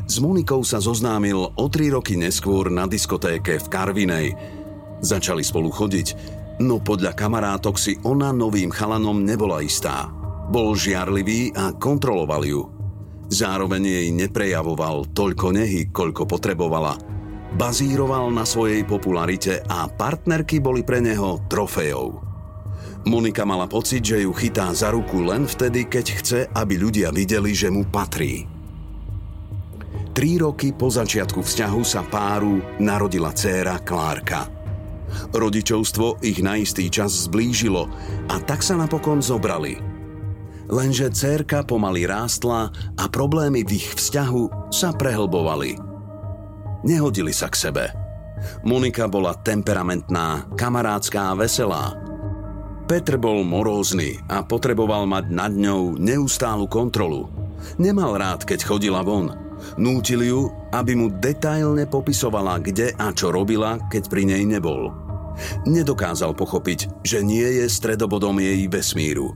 S 0.06 0.20
Monikou 0.20 0.60
sa 0.62 0.78
zoznámil 0.78 1.40
o 1.40 1.66
tri 1.72 1.88
roky 1.88 2.14
neskôr 2.14 2.68
na 2.68 2.84
diskotéke 2.84 3.58
v 3.58 3.66
Karvinej. 3.72 4.28
Začali 5.00 5.40
spolu 5.40 5.72
chodiť, 5.72 6.08
no 6.62 6.78
podľa 6.78 7.16
kamarátok 7.16 7.74
si 7.80 7.98
ona 8.06 8.30
novým 8.30 8.68
chalanom 8.68 9.24
nebola 9.24 9.64
istá. 9.64 10.21
Bol 10.52 10.76
žiarlivý 10.76 11.56
a 11.56 11.72
kontroloval 11.72 12.44
ju. 12.44 12.68
Zároveň 13.32 13.88
jej 13.88 14.08
neprejavoval 14.12 15.16
toľko 15.16 15.56
nehy, 15.56 15.88
koľko 15.88 16.28
potrebovala. 16.28 17.00
Bazíroval 17.56 18.28
na 18.28 18.44
svojej 18.44 18.84
popularite 18.84 19.64
a 19.64 19.88
partnerky 19.88 20.60
boli 20.60 20.84
pre 20.84 21.00
neho 21.00 21.40
trofejou. 21.48 22.20
Monika 23.08 23.48
mala 23.48 23.64
pocit, 23.64 24.04
že 24.04 24.28
ju 24.28 24.32
chytá 24.36 24.68
za 24.76 24.92
ruku 24.92 25.24
len 25.24 25.48
vtedy, 25.48 25.88
keď 25.88 26.06
chce, 26.20 26.40
aby 26.52 26.76
ľudia 26.76 27.08
videli, 27.08 27.56
že 27.56 27.72
mu 27.72 27.88
patrí. 27.88 28.44
Tri 30.12 30.36
roky 30.36 30.76
po 30.76 30.92
začiatku 30.92 31.40
vzťahu 31.40 31.80
sa 31.80 32.04
páru 32.04 32.60
narodila 32.76 33.32
dcéra 33.32 33.80
Klárka– 33.80 34.44
Rodičovstvo 35.32 36.24
ich 36.24 36.40
na 36.40 36.56
istý 36.56 36.88
čas 36.88 37.28
zblížilo 37.28 37.88
a 38.32 38.36
tak 38.40 38.64
sa 38.64 38.76
napokon 38.76 39.20
zobrali. 39.20 39.91
Lenže 40.70 41.10
cérka 41.10 41.66
pomaly 41.66 42.06
rástla 42.06 42.70
a 42.98 43.04
problémy 43.10 43.66
v 43.66 43.82
ich 43.82 43.88
vzťahu 43.98 44.70
sa 44.70 44.94
prehlbovali. 44.94 45.78
Nehodili 46.82 47.30
sa 47.34 47.50
k 47.50 47.56
sebe. 47.58 47.84
Monika 48.66 49.06
bola 49.06 49.38
temperamentná, 49.38 50.50
kamarátska 50.58 51.30
a 51.30 51.38
veselá. 51.38 51.94
Petr 52.90 53.14
bol 53.14 53.46
morózny 53.46 54.18
a 54.26 54.42
potreboval 54.42 55.06
mať 55.06 55.24
nad 55.30 55.54
ňou 55.54 55.94
neustálu 55.96 56.66
kontrolu. 56.66 57.30
Nemal 57.78 58.18
rád, 58.18 58.42
keď 58.42 58.66
chodila 58.66 59.06
von. 59.06 59.30
Nútil 59.78 60.26
ju, 60.26 60.50
aby 60.74 60.98
mu 60.98 61.06
detailne 61.06 61.86
popisovala, 61.86 62.58
kde 62.58 62.90
a 62.98 63.14
čo 63.14 63.30
robila, 63.30 63.78
keď 63.86 64.10
pri 64.10 64.26
nej 64.26 64.42
nebol. 64.42 64.90
Nedokázal 65.64 66.34
pochopiť, 66.34 67.06
že 67.06 67.22
nie 67.22 67.62
je 67.62 67.70
stredobodom 67.70 68.42
jej 68.42 68.66
vesmíru. 68.66 69.32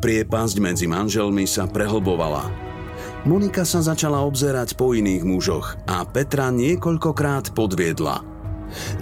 Priepasť 0.00 0.56
medzi 0.62 0.86
manželmi 0.88 1.44
sa 1.44 1.68
prehlbovala. 1.68 2.48
Monika 3.26 3.66
sa 3.66 3.82
začala 3.82 4.22
obzerať 4.22 4.78
po 4.78 4.94
iných 4.94 5.26
mužoch 5.26 5.74
a 5.90 6.06
Petra 6.06 6.54
niekoľkokrát 6.54 7.52
podviedla. 7.58 8.22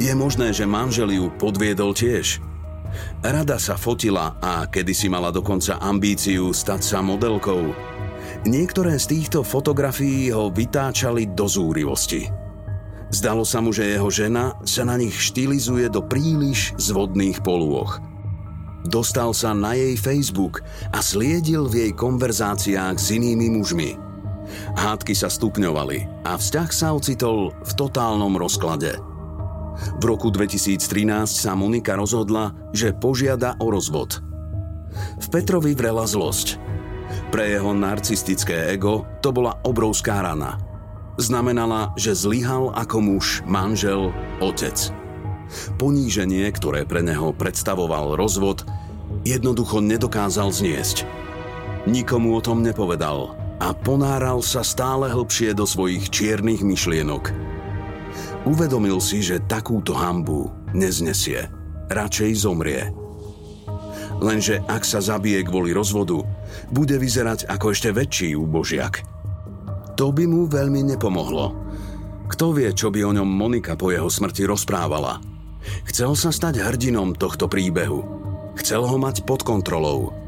Je 0.00 0.12
možné, 0.16 0.52
že 0.56 0.64
manžel 0.64 1.12
ju 1.12 1.28
podviedol 1.36 1.92
tiež. 1.92 2.40
Rada 3.20 3.58
sa 3.60 3.74
fotila 3.74 4.38
a 4.38 4.64
kedysi 4.70 5.10
mala 5.10 5.34
dokonca 5.34 5.76
ambíciu 5.82 6.54
stať 6.54 6.80
sa 6.80 6.98
modelkou. 7.02 7.74
Niektoré 8.48 8.96
z 8.96 9.18
týchto 9.18 9.40
fotografií 9.44 10.32
ho 10.32 10.48
vytáčali 10.48 11.32
do 11.32 11.48
zúrivosti. 11.48 12.28
Zdalo 13.12 13.44
sa 13.44 13.60
mu, 13.60 13.70
že 13.70 13.92
jeho 13.94 14.08
žena 14.08 14.56
sa 14.64 14.88
na 14.88 14.96
nich 14.96 15.14
štilizuje 15.14 15.86
do 15.92 16.00
príliš 16.00 16.72
zvodných 16.80 17.44
polôch. 17.44 18.00
Dostal 18.84 19.32
sa 19.32 19.56
na 19.56 19.72
jej 19.72 19.96
Facebook 19.96 20.60
a 20.92 21.00
sliedil 21.00 21.64
v 21.72 21.88
jej 21.88 21.92
konverzáciách 21.96 22.96
s 23.00 23.16
inými 23.16 23.56
mužmi. 23.56 23.96
Hádky 24.76 25.16
sa 25.16 25.32
stupňovali 25.32 26.28
a 26.28 26.36
vzťah 26.36 26.68
sa 26.68 26.92
ocitol 26.92 27.56
v 27.64 27.72
totálnom 27.72 28.36
rozklade. 28.36 29.00
V 29.98 30.04
roku 30.04 30.28
2013 30.28 30.78
sa 31.26 31.56
Monika 31.56 31.96
rozhodla, 31.96 32.52
že 32.70 32.94
požiada 32.94 33.56
o 33.58 33.72
rozvod. 33.72 34.20
V 35.18 35.26
Petrovi 35.32 35.74
vrela 35.74 36.06
zlosť. 36.06 36.60
Pre 37.32 37.44
jeho 37.44 37.74
narcistické 37.74 38.70
ego 38.70 39.08
to 39.18 39.34
bola 39.34 39.58
obrovská 39.66 40.22
rana. 40.22 40.60
Znamenala, 41.18 41.94
že 41.94 42.14
zlyhal 42.14 42.74
ako 42.74 42.98
muž, 43.00 43.42
manžel, 43.46 44.10
otec. 44.42 45.03
Poníženie, 45.76 46.46
ktoré 46.54 46.86
pre 46.86 47.02
neho 47.02 47.34
predstavoval 47.34 48.18
rozvod, 48.18 48.66
jednoducho 49.26 49.80
nedokázal 49.80 50.50
zniesť. 50.50 51.06
Nikomu 51.84 52.36
o 52.36 52.40
tom 52.40 52.64
nepovedal 52.64 53.36
a 53.60 53.72
ponáral 53.72 54.40
sa 54.40 54.64
stále 54.64 55.12
hlbšie 55.12 55.52
do 55.52 55.68
svojich 55.68 56.08
čiernych 56.10 56.64
myšlienok. 56.64 57.30
Uvedomil 58.44 59.00
si, 59.00 59.24
že 59.24 59.44
takúto 59.44 59.96
hambu 59.96 60.52
neznesie. 60.76 61.48
Radšej 61.88 62.30
zomrie. 62.36 62.92
Lenže 64.20 64.62
ak 64.64 64.84
sa 64.84 65.04
zabije 65.04 65.44
kvôli 65.44 65.76
rozvodu, 65.76 66.24
bude 66.72 66.96
vyzerať 66.96 67.48
ako 67.50 67.66
ešte 67.72 67.90
väčší 67.92 68.32
úbožiak. 68.36 69.04
To 70.00 70.10
by 70.10 70.24
mu 70.24 70.48
veľmi 70.48 70.80
nepomohlo. 70.94 71.54
Kto 72.30 72.56
vie, 72.56 72.72
čo 72.72 72.88
by 72.88 73.04
o 73.04 73.12
ňom 73.12 73.28
Monika 73.28 73.76
po 73.76 73.92
jeho 73.92 74.08
smrti 74.08 74.48
rozprávala. 74.48 75.33
Chcel 75.88 76.12
sa 76.18 76.30
stať 76.34 76.60
hrdinom 76.60 77.16
tohto 77.16 77.48
príbehu. 77.48 78.02
Chcel 78.58 78.86
ho 78.86 78.96
mať 79.00 79.26
pod 79.26 79.42
kontrolou 79.42 80.24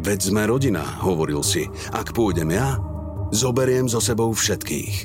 Veď 0.00 0.32
sme 0.32 0.48
rodina, 0.48 0.80
hovoril 1.04 1.44
si. 1.44 1.68
Ak 1.92 2.16
pôjdem 2.16 2.56
ja, 2.56 2.80
zoberiem 3.36 3.84
so 3.84 4.00
sebou 4.00 4.32
všetkých. 4.32 5.04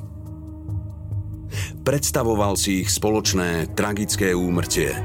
Predstavoval 1.83 2.55
si 2.55 2.87
ich 2.87 2.89
spoločné, 2.89 3.75
tragické 3.75 4.31
úmrtie. 4.31 4.95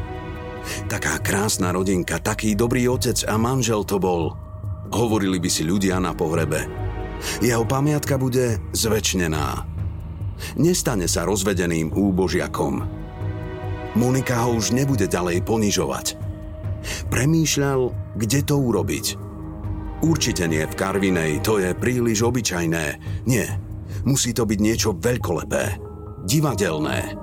Taká 0.86 1.18
krásna 1.18 1.74
rodinka, 1.74 2.22
taký 2.22 2.54
dobrý 2.54 2.86
otec 2.86 3.18
a 3.26 3.34
manžel 3.34 3.82
to 3.82 3.98
bol. 3.98 4.38
Hovorili 4.94 5.42
by 5.42 5.50
si 5.50 5.66
ľudia 5.66 5.98
na 5.98 6.14
pohrebe. 6.14 6.70
Jeho 7.42 7.66
pamiatka 7.66 8.14
bude 8.14 8.62
zväčšnená. 8.70 9.46
Nestane 10.56 11.10
sa 11.10 11.26
rozvedeným 11.26 11.92
úbožiakom. 11.92 12.99
Monika 13.98 14.46
ho 14.46 14.54
už 14.54 14.74
nebude 14.74 15.10
ďalej 15.10 15.42
ponižovať. 15.42 16.14
Premýšľal, 17.12 17.92
kde 18.16 18.40
to 18.46 18.56
urobiť– 18.56 19.06
Určite 20.00 20.48
nie 20.48 20.64
v 20.64 20.74
Karvinej, 20.80 21.44
to 21.44 21.60
je 21.60 21.76
príliš 21.76 22.24
obyčajné. 22.24 22.84
Nie, 23.28 23.60
musí 24.08 24.32
to 24.32 24.48
byť 24.48 24.58
niečo 24.58 24.96
veľkolepé, 24.96 25.76
divadelné. 26.24 27.20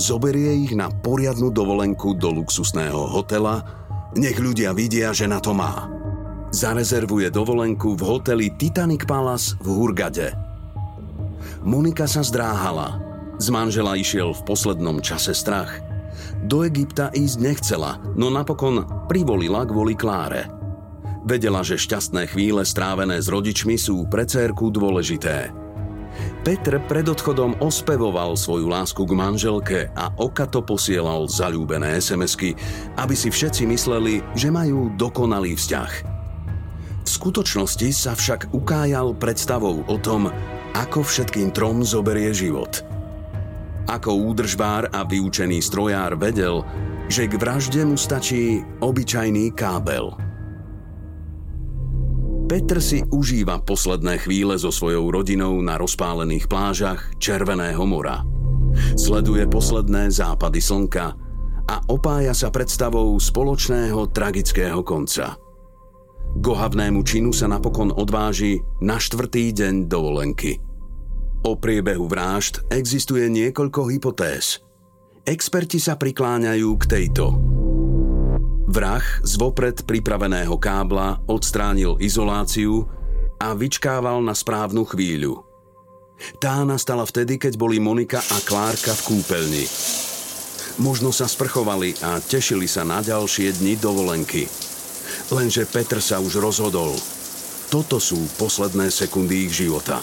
Zoberie 0.00 0.64
ich 0.64 0.72
na 0.72 0.88
poriadnu 0.88 1.52
dovolenku 1.52 2.16
do 2.16 2.32
luxusného 2.40 3.04
hotela, 3.12 3.60
nech 4.16 4.40
ľudia 4.40 4.72
vidia, 4.72 5.12
že 5.12 5.28
na 5.28 5.44
to 5.44 5.52
má. 5.52 5.92
Zarezervuje 6.56 7.28
dovolenku 7.28 8.00
v 8.00 8.02
hoteli 8.02 8.48
Titanic 8.56 9.04
Palace 9.04 9.52
v 9.60 9.66
Hurgade. 9.68 10.32
Monika 11.68 12.08
sa 12.08 12.24
zdráhala. 12.24 12.96
Z 13.38 13.48
manžela 13.50 13.98
išiel 13.98 14.34
v 14.34 14.44
poslednom 14.46 15.02
čase 15.02 15.34
strach. 15.34 15.80
Do 16.44 16.62
Egypta 16.62 17.10
ísť 17.10 17.38
nechcela, 17.40 17.98
no 18.14 18.30
napokon 18.30 19.06
privolila 19.10 19.66
kvôli 19.66 19.98
Kláre– 19.98 20.46
Vedela, 21.24 21.64
že 21.64 21.80
šťastné 21.80 22.28
chvíle 22.28 22.68
strávené 22.68 23.16
s 23.16 23.32
rodičmi 23.32 23.80
sú 23.80 24.04
pre 24.12 24.28
cérku 24.28 24.68
dôležité. 24.68 25.48
Petr 26.44 26.76
pred 26.84 27.08
odchodom 27.08 27.56
ospevoval 27.64 28.36
svoju 28.36 28.68
lásku 28.68 29.00
k 29.00 29.16
manželke 29.16 29.80
a 29.96 30.12
okato 30.20 30.60
posielal 30.60 31.24
zalúbené 31.24 31.96
SMS-ky, 31.96 32.52
aby 33.00 33.16
si 33.16 33.32
všetci 33.32 33.64
mysleli, 33.64 34.20
že 34.36 34.52
majú 34.52 34.92
dokonalý 35.00 35.56
vzťah. 35.56 35.92
V 37.04 37.08
skutočnosti 37.08 37.88
sa 37.96 38.12
však 38.12 38.52
ukájal 38.52 39.16
predstavou 39.16 39.80
o 39.88 39.96
tom, 39.96 40.28
ako 40.76 41.00
všetkým 41.00 41.56
trom 41.56 41.80
zoberie 41.80 42.36
život. 42.36 42.84
Ako 43.84 44.32
údržbár 44.32 44.88
a 44.92 45.04
vyučený 45.04 45.60
strojár 45.60 46.16
vedel, 46.16 46.64
že 47.08 47.28
k 47.28 47.36
vražde 47.36 47.84
mu 47.84 48.00
stačí 48.00 48.64
obyčajný 48.80 49.52
kábel– 49.52 50.12
Petr 52.44 52.76
si 52.76 53.00
užíva 53.08 53.64
posledné 53.64 54.20
chvíle 54.20 54.60
so 54.60 54.68
svojou 54.68 55.08
rodinou 55.08 55.64
na 55.64 55.80
rozpálených 55.80 56.44
plážach 56.44 57.16
Červeného 57.16 57.80
mora. 57.88 58.20
Sleduje 59.00 59.48
posledné 59.48 60.12
západy 60.12 60.60
slnka 60.60 61.16
a 61.64 61.76
opája 61.88 62.36
sa 62.36 62.52
predstavou 62.52 63.16
spoločného 63.16 64.12
tragického 64.12 64.84
konca. 64.84 65.40
K 66.36 66.44
ohavnému 66.44 67.00
činu 67.00 67.32
sa 67.32 67.48
napokon 67.48 67.88
odváži 67.96 68.60
na 68.84 69.00
štvrtý 69.00 69.56
deň 69.56 69.88
dovolenky. 69.88 70.60
O 71.44 71.52
priebehu 71.54 72.08
vrážd 72.08 72.64
existuje 72.72 73.28
niekoľko 73.28 73.92
hypotéz. 73.92 74.64
Experti 75.28 75.76
sa 75.76 75.96
prikláňajú 76.00 76.68
k 76.80 76.84
tejto– 76.88 77.26
Vrah 78.74 79.06
z 79.22 79.38
vopred 79.38 79.86
pripraveného 79.86 80.58
kábla 80.58 81.22
odstránil 81.30 81.94
izoláciu 82.02 82.88
a 83.38 83.54
vyčkával 83.54 84.18
na 84.18 84.34
správnu 84.34 84.82
chvíľu. 84.88 85.46
Tá 86.42 86.64
nastala 86.66 87.06
vtedy, 87.06 87.38
keď 87.38 87.54
boli 87.54 87.78
Monika 87.78 88.18
a 88.18 88.38
Klárka 88.42 88.90
v 88.98 89.14
kúpeľni. 89.14 89.62
Možno 90.82 91.14
sa 91.14 91.30
sprchovali 91.30 91.94
a 92.02 92.18
tešili 92.18 92.66
sa 92.66 92.82
na 92.82 92.98
ďalšie 92.98 93.62
dni 93.62 93.78
dovolenky. 93.78 94.50
Lenže 95.30 95.70
Petr 95.70 96.02
sa 96.02 96.18
už 96.18 96.42
rozhodol. 96.42 96.98
Toto 97.70 98.02
sú 98.02 98.18
posledné 98.42 98.90
sekundy 98.90 99.46
ich 99.46 99.54
života. 99.54 100.02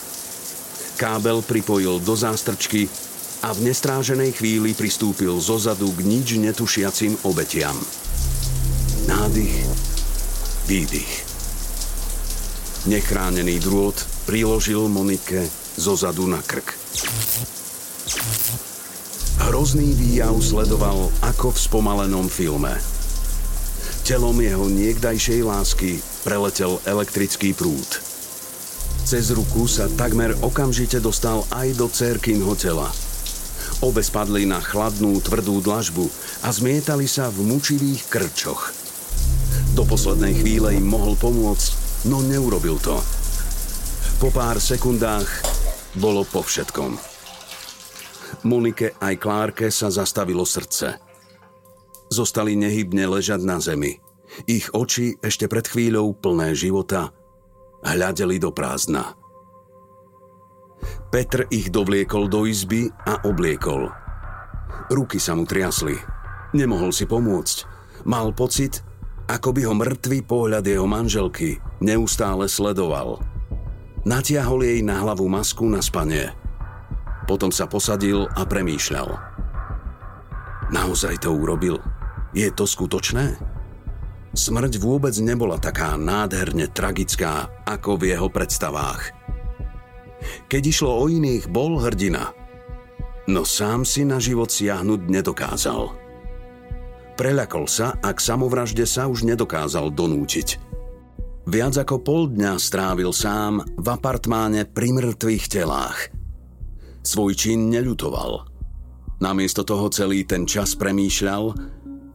Kábel 1.01 1.41
pripojil 1.41 1.97
do 2.05 2.13
zástrčky 2.13 2.85
a 3.41 3.57
v 3.57 3.65
nestráženej 3.65 4.37
chvíli 4.37 4.77
pristúpil 4.77 5.33
zozadu 5.41 5.89
k 5.97 6.05
nič 6.05 6.37
netušiacim 6.37 7.17
obetiam. 7.25 7.73
Nádych, 9.09 9.65
výdych. 10.69 11.13
Nechránený 12.85 13.57
drôt 13.57 13.97
priložil 14.29 14.85
Monike 14.93 15.49
zo 15.73 15.97
zadu 15.97 16.29
na 16.29 16.37
krk. 16.37 16.69
Hrozný 19.41 19.97
výjav 19.97 20.37
sledoval 20.37 21.09
ako 21.25 21.49
v 21.49 21.57
spomalenom 21.65 22.29
filme. 22.29 22.77
Telom 24.05 24.37
jeho 24.37 24.69
niekdajšej 24.69 25.41
lásky 25.41 25.97
preletel 26.21 26.77
elektrický 26.85 27.57
prúd. 27.57 28.10
Cez 29.07 29.33
ruku 29.33 29.67
sa 29.67 29.89
takmer 29.99 30.37
okamžite 30.39 31.01
dostal 31.03 31.43
aj 31.51 31.67
do 31.75 31.87
Cerkin 31.91 32.39
hotela. 32.45 32.89
Obe 33.81 34.05
spadli 34.05 34.45
na 34.45 34.61
chladnú, 34.61 35.17
tvrdú 35.19 35.59
dlažbu 35.59 36.05
a 36.45 36.53
zmietali 36.53 37.09
sa 37.09 37.33
v 37.33 37.45
mučivých 37.49 38.07
krčoch– 38.07 38.63
do 39.71 39.87
poslednej 39.87 40.35
chvíle 40.35 40.75
im 40.75 40.83
mohol 40.83 41.15
pomôcť, 41.15 42.03
no 42.11 42.19
neurobil 42.19 42.75
to. 42.83 42.99
Po 44.19 44.27
pár 44.27 44.59
sekundách 44.59 45.27
bolo 45.95 46.27
po 46.27 46.43
všetkom. 46.43 46.99
Monike 48.43 48.99
aj 48.99 49.15
Klárke 49.15 49.71
sa 49.71 49.87
zastavilo 49.87 50.43
srdce. 50.43 50.99
Zostali 52.11 52.59
nehybne 52.59 53.07
ležať 53.07 53.41
na 53.47 53.63
zemi. 53.63 53.95
Ich 54.43 54.67
oči 54.75 55.15
ešte 55.23 55.47
pred 55.47 55.63
chvíľou 55.63 56.19
plné 56.19 56.51
života 56.51 57.15
hľadeli 57.85 58.37
do 58.37 58.53
prázdna. 58.53 59.17
Petr 61.11 61.45
ich 61.51 61.67
dovliekol 61.69 62.31
do 62.31 62.47
izby 62.47 62.87
a 62.87 63.27
obliekol. 63.27 63.91
Ruky 64.87 65.19
sa 65.19 65.35
mu 65.35 65.43
triasli. 65.43 65.99
Nemohol 66.55 66.95
si 66.95 67.03
pomôcť. 67.03 67.57
Mal 68.07 68.31
pocit, 68.31 68.79
ako 69.27 69.55
by 69.55 69.61
ho 69.67 69.73
mŕtvý 69.75 70.19
pohľad 70.25 70.65
jeho 70.65 70.87
manželky 70.87 71.59
neustále 71.83 72.47
sledoval. 72.47 73.23
Natiahol 74.03 74.65
jej 74.65 74.79
na 74.81 74.99
hlavu 75.03 75.29
masku 75.29 75.67
na 75.69 75.79
spanie. 75.79 76.33
Potom 77.29 77.53
sa 77.53 77.69
posadil 77.69 78.25
a 78.33 78.43
premýšľal. 78.43 79.09
Naozaj 80.71 81.21
to 81.21 81.35
urobil? 81.35 81.77
Je 82.31 82.47
to 82.49 82.63
skutočné? 82.65 83.35
Smrť 84.31 84.79
vôbec 84.79 85.11
nebola 85.19 85.59
taká 85.59 85.99
nádherne 85.99 86.71
tragická, 86.71 87.51
ako 87.67 87.99
v 87.99 88.15
jeho 88.15 88.31
predstavách. 88.31 89.11
Keď 90.47 90.63
išlo 90.63 90.91
o 91.03 91.05
iných, 91.11 91.51
bol 91.51 91.81
hrdina. 91.83 92.31
No 93.27 93.43
sám 93.43 93.83
si 93.83 94.07
na 94.07 94.23
život 94.23 94.47
siahnuť 94.47 95.01
nedokázal. 95.11 95.83
Preľakol 97.19 97.67
sa 97.67 97.99
a 97.99 98.09
k 98.15 98.19
samovražde 98.23 98.87
sa 98.87 99.11
už 99.11 99.27
nedokázal 99.27 99.91
donútiť. 99.91 100.57
Viac 101.45 101.73
ako 101.83 101.95
pol 101.99 102.23
dňa 102.31 102.55
strávil 102.55 103.11
sám 103.11 103.65
v 103.75 103.87
apartmáne 103.91 104.63
pri 104.63 104.95
mŕtvych 104.95 105.45
telách. 105.51 106.13
Svoj 107.01 107.33
čin 107.33 107.67
neľutoval. 107.73 108.45
Namiesto 109.21 109.61
toho 109.61 109.89
celý 109.93 110.25
ten 110.25 110.49
čas 110.49 110.73
premýšľal, 110.77 111.53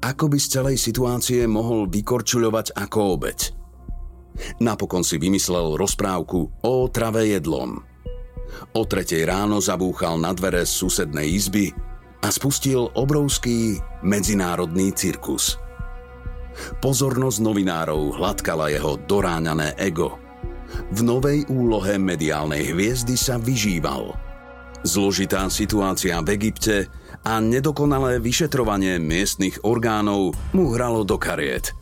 ako 0.02 0.32
by 0.32 0.38
z 0.40 0.46
celej 0.48 0.76
situácie 0.80 1.44
mohol 1.48 1.88
vykorčuľovať 1.88 2.76
ako 2.76 2.98
obeď. 3.16 3.38
Napokon 4.60 5.00
si 5.00 5.16
vymyslel 5.16 5.80
rozprávku 5.80 6.64
o 6.64 6.74
trave 6.92 7.32
jedlom. 7.32 7.80
O 8.76 8.82
tretej 8.84 9.24
ráno 9.26 9.58
zabúchal 9.58 10.20
na 10.20 10.32
dvere 10.36 10.68
susednej 10.68 11.28
izby 11.32 11.72
a 12.22 12.28
spustil 12.28 12.92
obrovský 12.94 13.80
medzinárodný 14.04 14.92
cirkus. 14.92 15.56
Pozornosť 16.80 17.38
novinárov 17.44 18.16
hladkala 18.16 18.72
jeho 18.72 18.96
doráňané 19.04 19.76
ego. 19.76 20.16
V 20.92 21.04
novej 21.04 21.44
úlohe 21.52 22.00
mediálnej 22.00 22.72
hviezdy 22.72 23.14
sa 23.14 23.36
vyžíval. 23.36 24.16
Zložitá 24.82 25.46
situácia 25.52 26.16
v 26.22 26.28
Egypte 26.36 26.88
a 27.26 27.42
nedokonalé 27.42 28.22
vyšetrovanie 28.22 29.02
miestnych 29.02 29.66
orgánov 29.66 30.38
mu 30.54 30.70
hralo 30.70 31.02
do 31.02 31.18
kariet. 31.18 31.74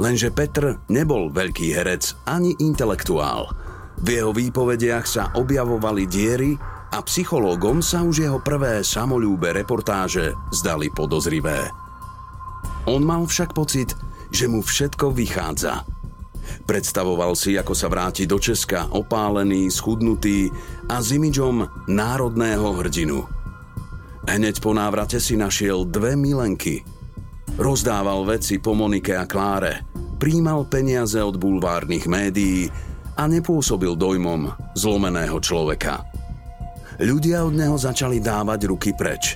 Lenže 0.00 0.32
Petr 0.32 0.80
nebol 0.88 1.28
veľký 1.28 1.76
herec 1.76 2.16
ani 2.24 2.56
intelektuál. 2.56 3.52
V 4.00 4.06
jeho 4.08 4.32
výpovediach 4.32 5.04
sa 5.04 5.28
objavovali 5.36 6.08
diery 6.08 6.56
a 6.88 7.04
psychológom 7.04 7.84
sa 7.84 8.00
už 8.00 8.24
jeho 8.24 8.40
prvé 8.40 8.80
samolúbe 8.80 9.52
reportáže 9.52 10.32
zdali 10.56 10.88
podozrivé. 10.88 11.68
On 12.88 13.04
mal 13.04 13.28
však 13.28 13.52
pocit, 13.52 13.92
že 14.32 14.48
mu 14.48 14.64
všetko 14.64 15.12
vychádza. 15.12 15.84
Predstavoval 16.64 17.36
si, 17.36 17.54
ako 17.60 17.76
sa 17.76 17.86
vráti 17.92 18.24
do 18.24 18.40
Česka 18.40 18.88
opálený, 18.90 19.68
schudnutý 19.68 20.48
a 20.88 20.98
s 20.98 21.12
imidžom 21.12 21.68
národného 21.92 22.72
hrdinu– 22.80 23.20
Hneď 24.22 24.62
po 24.62 24.70
návrate 24.70 25.18
si 25.18 25.34
našiel 25.34 25.82
dve 25.82 26.14
milenky. 26.14 26.86
Rozdával 27.58 28.22
veci 28.22 28.62
po 28.62 28.72
Monike 28.72 29.18
a 29.18 29.26
Kláre, 29.26 29.82
príjmal 30.16 30.70
peniaze 30.70 31.18
od 31.18 31.36
bulvárnych 31.36 32.06
médií 32.06 32.70
a 33.18 33.26
nepôsobil 33.26 33.98
dojmom 33.98 34.72
zlomeného 34.78 35.36
človeka. 35.42 36.06
Ľudia 37.02 37.42
od 37.42 37.54
neho 37.58 37.74
začali 37.74 38.22
dávať 38.22 38.60
ruky 38.70 38.94
preč. 38.94 39.34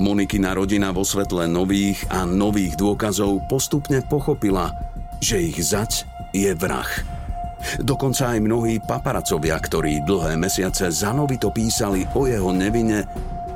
Monikina 0.00 0.56
rodina 0.56 0.90
vo 0.90 1.04
svetle 1.04 1.44
nových 1.46 2.00
a 2.08 2.24
nových 2.24 2.74
dôkazov 2.80 3.44
postupne 3.46 4.00
pochopila, 4.08 4.72
že 5.20 5.38
ich 5.38 5.60
zať 5.60 6.08
je 6.32 6.50
vrah. 6.56 6.88
Dokonca 7.78 8.34
aj 8.34 8.40
mnohí 8.42 8.82
paparacovia, 8.82 9.54
ktorí 9.60 10.02
dlhé 10.02 10.34
mesiace 10.34 10.90
zanovito 10.90 11.54
písali 11.54 12.02
o 12.18 12.26
jeho 12.26 12.50
nevine, 12.50 13.06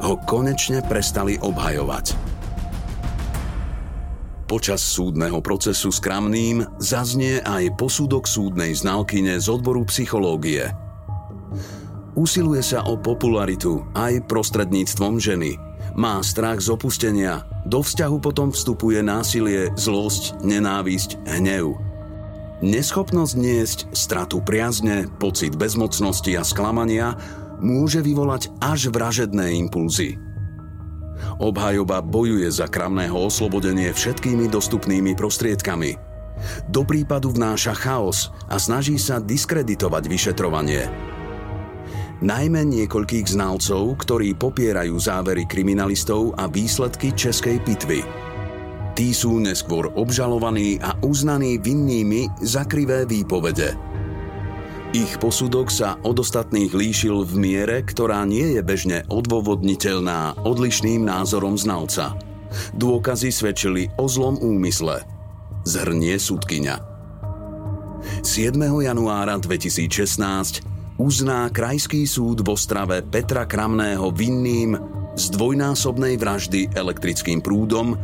ho 0.03 0.21
konečne 0.25 0.85
prestali 0.85 1.39
obhajovať. 1.41 2.37
Počas 4.47 4.79
súdneho 4.79 5.43
procesu 5.43 5.91
s 5.91 5.99
Kramným 5.99 6.63
zaznie 6.79 7.43
aj 7.43 7.75
posudok 7.75 8.31
súdnej 8.31 8.79
znalkyne 8.79 9.43
z 9.43 9.47
odboru 9.51 9.83
psychológie. 9.91 10.71
Usiluje 12.15 12.63
sa 12.63 12.87
o 12.87 12.95
popularitu 12.95 13.83
aj 13.99 14.23
prostredníctvom 14.31 15.19
ženy. 15.19 15.59
Má 15.99 16.23
strach 16.23 16.63
z 16.63 16.71
opustenia, 16.73 17.43
do 17.67 17.83
vzťahu 17.83 18.17
potom 18.23 18.55
vstupuje 18.55 19.03
násilie, 19.03 19.75
zlosť, 19.75 20.39
nenávisť, 20.47 21.19
hnev. 21.27 21.75
Neschopnosť 22.63 23.35
niesť 23.35 23.79
stratu 23.93 24.41
priazne, 24.41 25.11
pocit 25.19 25.59
bezmocnosti 25.59 26.33
a 26.39 26.47
sklamania 26.47 27.19
môže 27.61 28.05
vyvolať 28.05 28.53
až 28.61 28.93
vražedné 28.93 29.57
impulzy. 29.67 30.21
Obhajoba 31.41 32.05
bojuje 32.05 32.49
za 32.49 32.69
kramného 32.69 33.17
oslobodenie 33.17 33.93
všetkými 33.93 34.49
dostupnými 34.53 35.17
prostriedkami. 35.17 35.97
Do 36.69 36.85
prípadu 36.85 37.33
vnáša 37.33 37.73
chaos 37.73 38.29
a 38.53 38.61
snaží 38.61 39.01
sa 39.01 39.17
diskreditovať 39.17 40.05
vyšetrovanie. 40.05 40.85
Najmä 42.21 42.65
niekoľkých 42.65 43.29
znalcov, 43.29 44.01
ktorí 44.01 44.37
popierajú 44.37 44.97
závery 44.97 45.45
kriminalistov 45.45 46.33
a 46.37 46.49
výsledky 46.49 47.13
českej 47.13 47.61
pitvy. 47.61 48.01
Tí 48.97 49.13
sú 49.13 49.37
neskôr 49.37 49.93
obžalovaní 49.93 50.81
a 50.81 50.97
uznaní 51.05 51.61
vinnými 51.61 52.41
za 52.41 52.65
krivé 52.65 53.05
výpovede– 53.05 53.77
ich 54.95 55.19
posudok 55.19 55.73
sa 55.73 55.99
od 56.07 56.23
ostatných 56.23 56.71
líšil 56.71 57.27
v 57.27 57.35
miere, 57.35 57.77
ktorá 57.83 58.23
nie 58.23 58.55
je 58.55 58.63
bežne 58.63 58.99
odôvodniteľná 59.11 60.39
odlišným 60.47 61.03
názorom 61.03 61.59
znalca. 61.59 62.15
Dôkazy 62.77 63.35
svedčili 63.35 63.91
o 63.99 64.07
zlom 64.07 64.39
úmysle. 64.39 65.03
Zhrnie 65.67 66.15
súdkyňa. 66.21 66.77
7. 68.23 68.55
januára 68.63 69.35
2016 69.41 70.63
uzná 71.03 71.51
Krajský 71.51 72.07
súd 72.07 72.47
v 72.47 72.55
Ostrave 72.55 73.03
Petra 73.03 73.49
Kramného 73.49 74.15
vinným 74.15 74.79
z 75.19 75.25
dvojnásobnej 75.35 76.15
vraždy 76.21 76.77
elektrickým 76.77 77.43
prúdom 77.43 77.99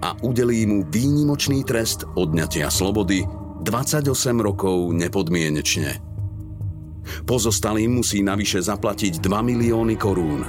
a 0.00 0.16
udelí 0.24 0.64
mu 0.64 0.86
výnimočný 0.88 1.66
trest 1.66 2.08
odňatia 2.16 2.72
slobody 2.72 3.26
28 3.64 4.08
rokov 4.40 4.92
nepodmienečne. 4.92 6.13
Pozostalým 7.24 8.00
musí 8.00 8.24
navyše 8.24 8.60
zaplatiť 8.64 9.20
2 9.20 9.50
milióny 9.54 9.94
korún. 9.96 10.42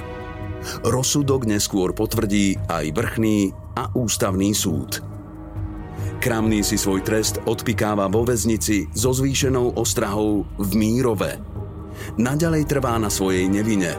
Rozsudok 0.82 1.46
neskôr 1.46 1.94
potvrdí 1.94 2.58
aj 2.66 2.90
vrchný 2.90 3.54
a 3.76 3.92
ústavný 3.94 4.50
súd. 4.56 5.04
Kramný 6.18 6.64
si 6.64 6.80
svoj 6.80 7.04
trest 7.04 7.38
odpikáva 7.44 8.08
vo 8.08 8.24
väznici 8.24 8.88
so 8.96 9.12
zvýšenou 9.12 9.76
ostrahou 9.76 10.48
v 10.56 10.70
Mírove. 10.74 11.38
Naďalej 12.16 12.66
trvá 12.66 12.96
na 12.96 13.12
svojej 13.12 13.46
nevine 13.46 13.94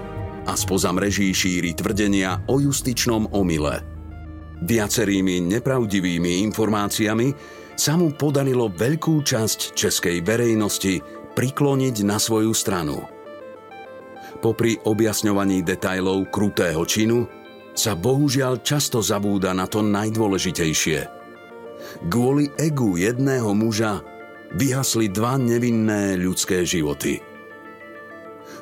a 0.48 0.54
spoza 0.58 0.90
mreží 0.92 1.30
šíri 1.32 1.78
tvrdenia 1.78 2.48
o 2.50 2.58
justičnom 2.58 3.32
omyle. 3.32 3.84
Viacerými 4.58 5.38
nepravdivými 5.46 6.42
informáciami 6.50 7.28
sa 7.78 7.94
mu 7.94 8.10
podarilo 8.10 8.74
veľkú 8.74 9.22
časť 9.22 9.78
českej 9.78 10.26
verejnosti 10.26 10.98
prikloniť 11.38 12.02
na 12.02 12.18
svoju 12.18 12.50
stranu. 12.58 13.06
Popri 14.42 14.82
objasňovaní 14.82 15.62
detajlov 15.62 16.34
krutého 16.34 16.82
činu 16.90 17.30
sa 17.78 17.94
bohužiaľ 17.94 18.66
často 18.66 19.06
zabúda 19.06 19.54
na 19.54 19.70
to 19.70 19.86
najdôležitejšie. 19.86 21.00
Kvôli 22.10 22.50
egu 22.58 22.98
jedného 22.98 23.54
muža 23.54 24.02
vyhasli 24.58 25.14
dva 25.14 25.38
nevinné 25.38 26.18
ľudské 26.18 26.66
životy. 26.66 27.22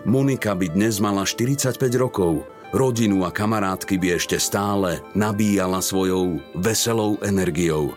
Monika 0.03 0.51
by 0.51 0.76
dnes 0.76 0.99
mala 0.99 1.23
45 1.23 1.80
rokov, 1.95 2.43
rodinu 2.76 3.23
a 3.23 3.32
kamarátky 3.32 3.95
by 3.95 4.19
ešte 4.19 4.36
stále 4.36 4.99
nabíjala 5.15 5.80
svojou 5.80 6.43
veselou 6.59 7.15
energiou. 7.23 7.95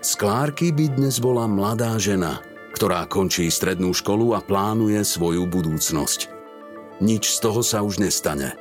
Sklárky 0.00 0.72
by 0.72 0.96
dnes 0.96 1.20
bola 1.20 1.44
mladá 1.44 2.00
žena– 2.00 2.40
ktorá 2.78 3.10
končí 3.10 3.50
strednú 3.50 3.90
školu 3.90 4.38
a 4.38 4.40
plánuje 4.40 5.02
svoju 5.02 5.50
budúcnosť. 5.50 6.30
Nič 7.02 7.34
z 7.34 7.38
toho 7.42 7.58
sa 7.58 7.82
už 7.82 7.98
nestane. 7.98 8.54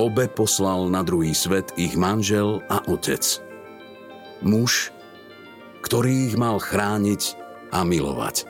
Obe 0.00 0.24
poslal 0.24 0.88
na 0.88 1.04
druhý 1.04 1.36
svet 1.36 1.68
ich 1.76 1.92
manžel 1.92 2.64
a 2.72 2.80
otec. 2.88 3.20
Muž, 4.40 4.88
ktorý 5.84 6.32
ich 6.32 6.34
mal 6.40 6.56
chrániť 6.56 7.36
a 7.76 7.84
milovať. 7.84 8.48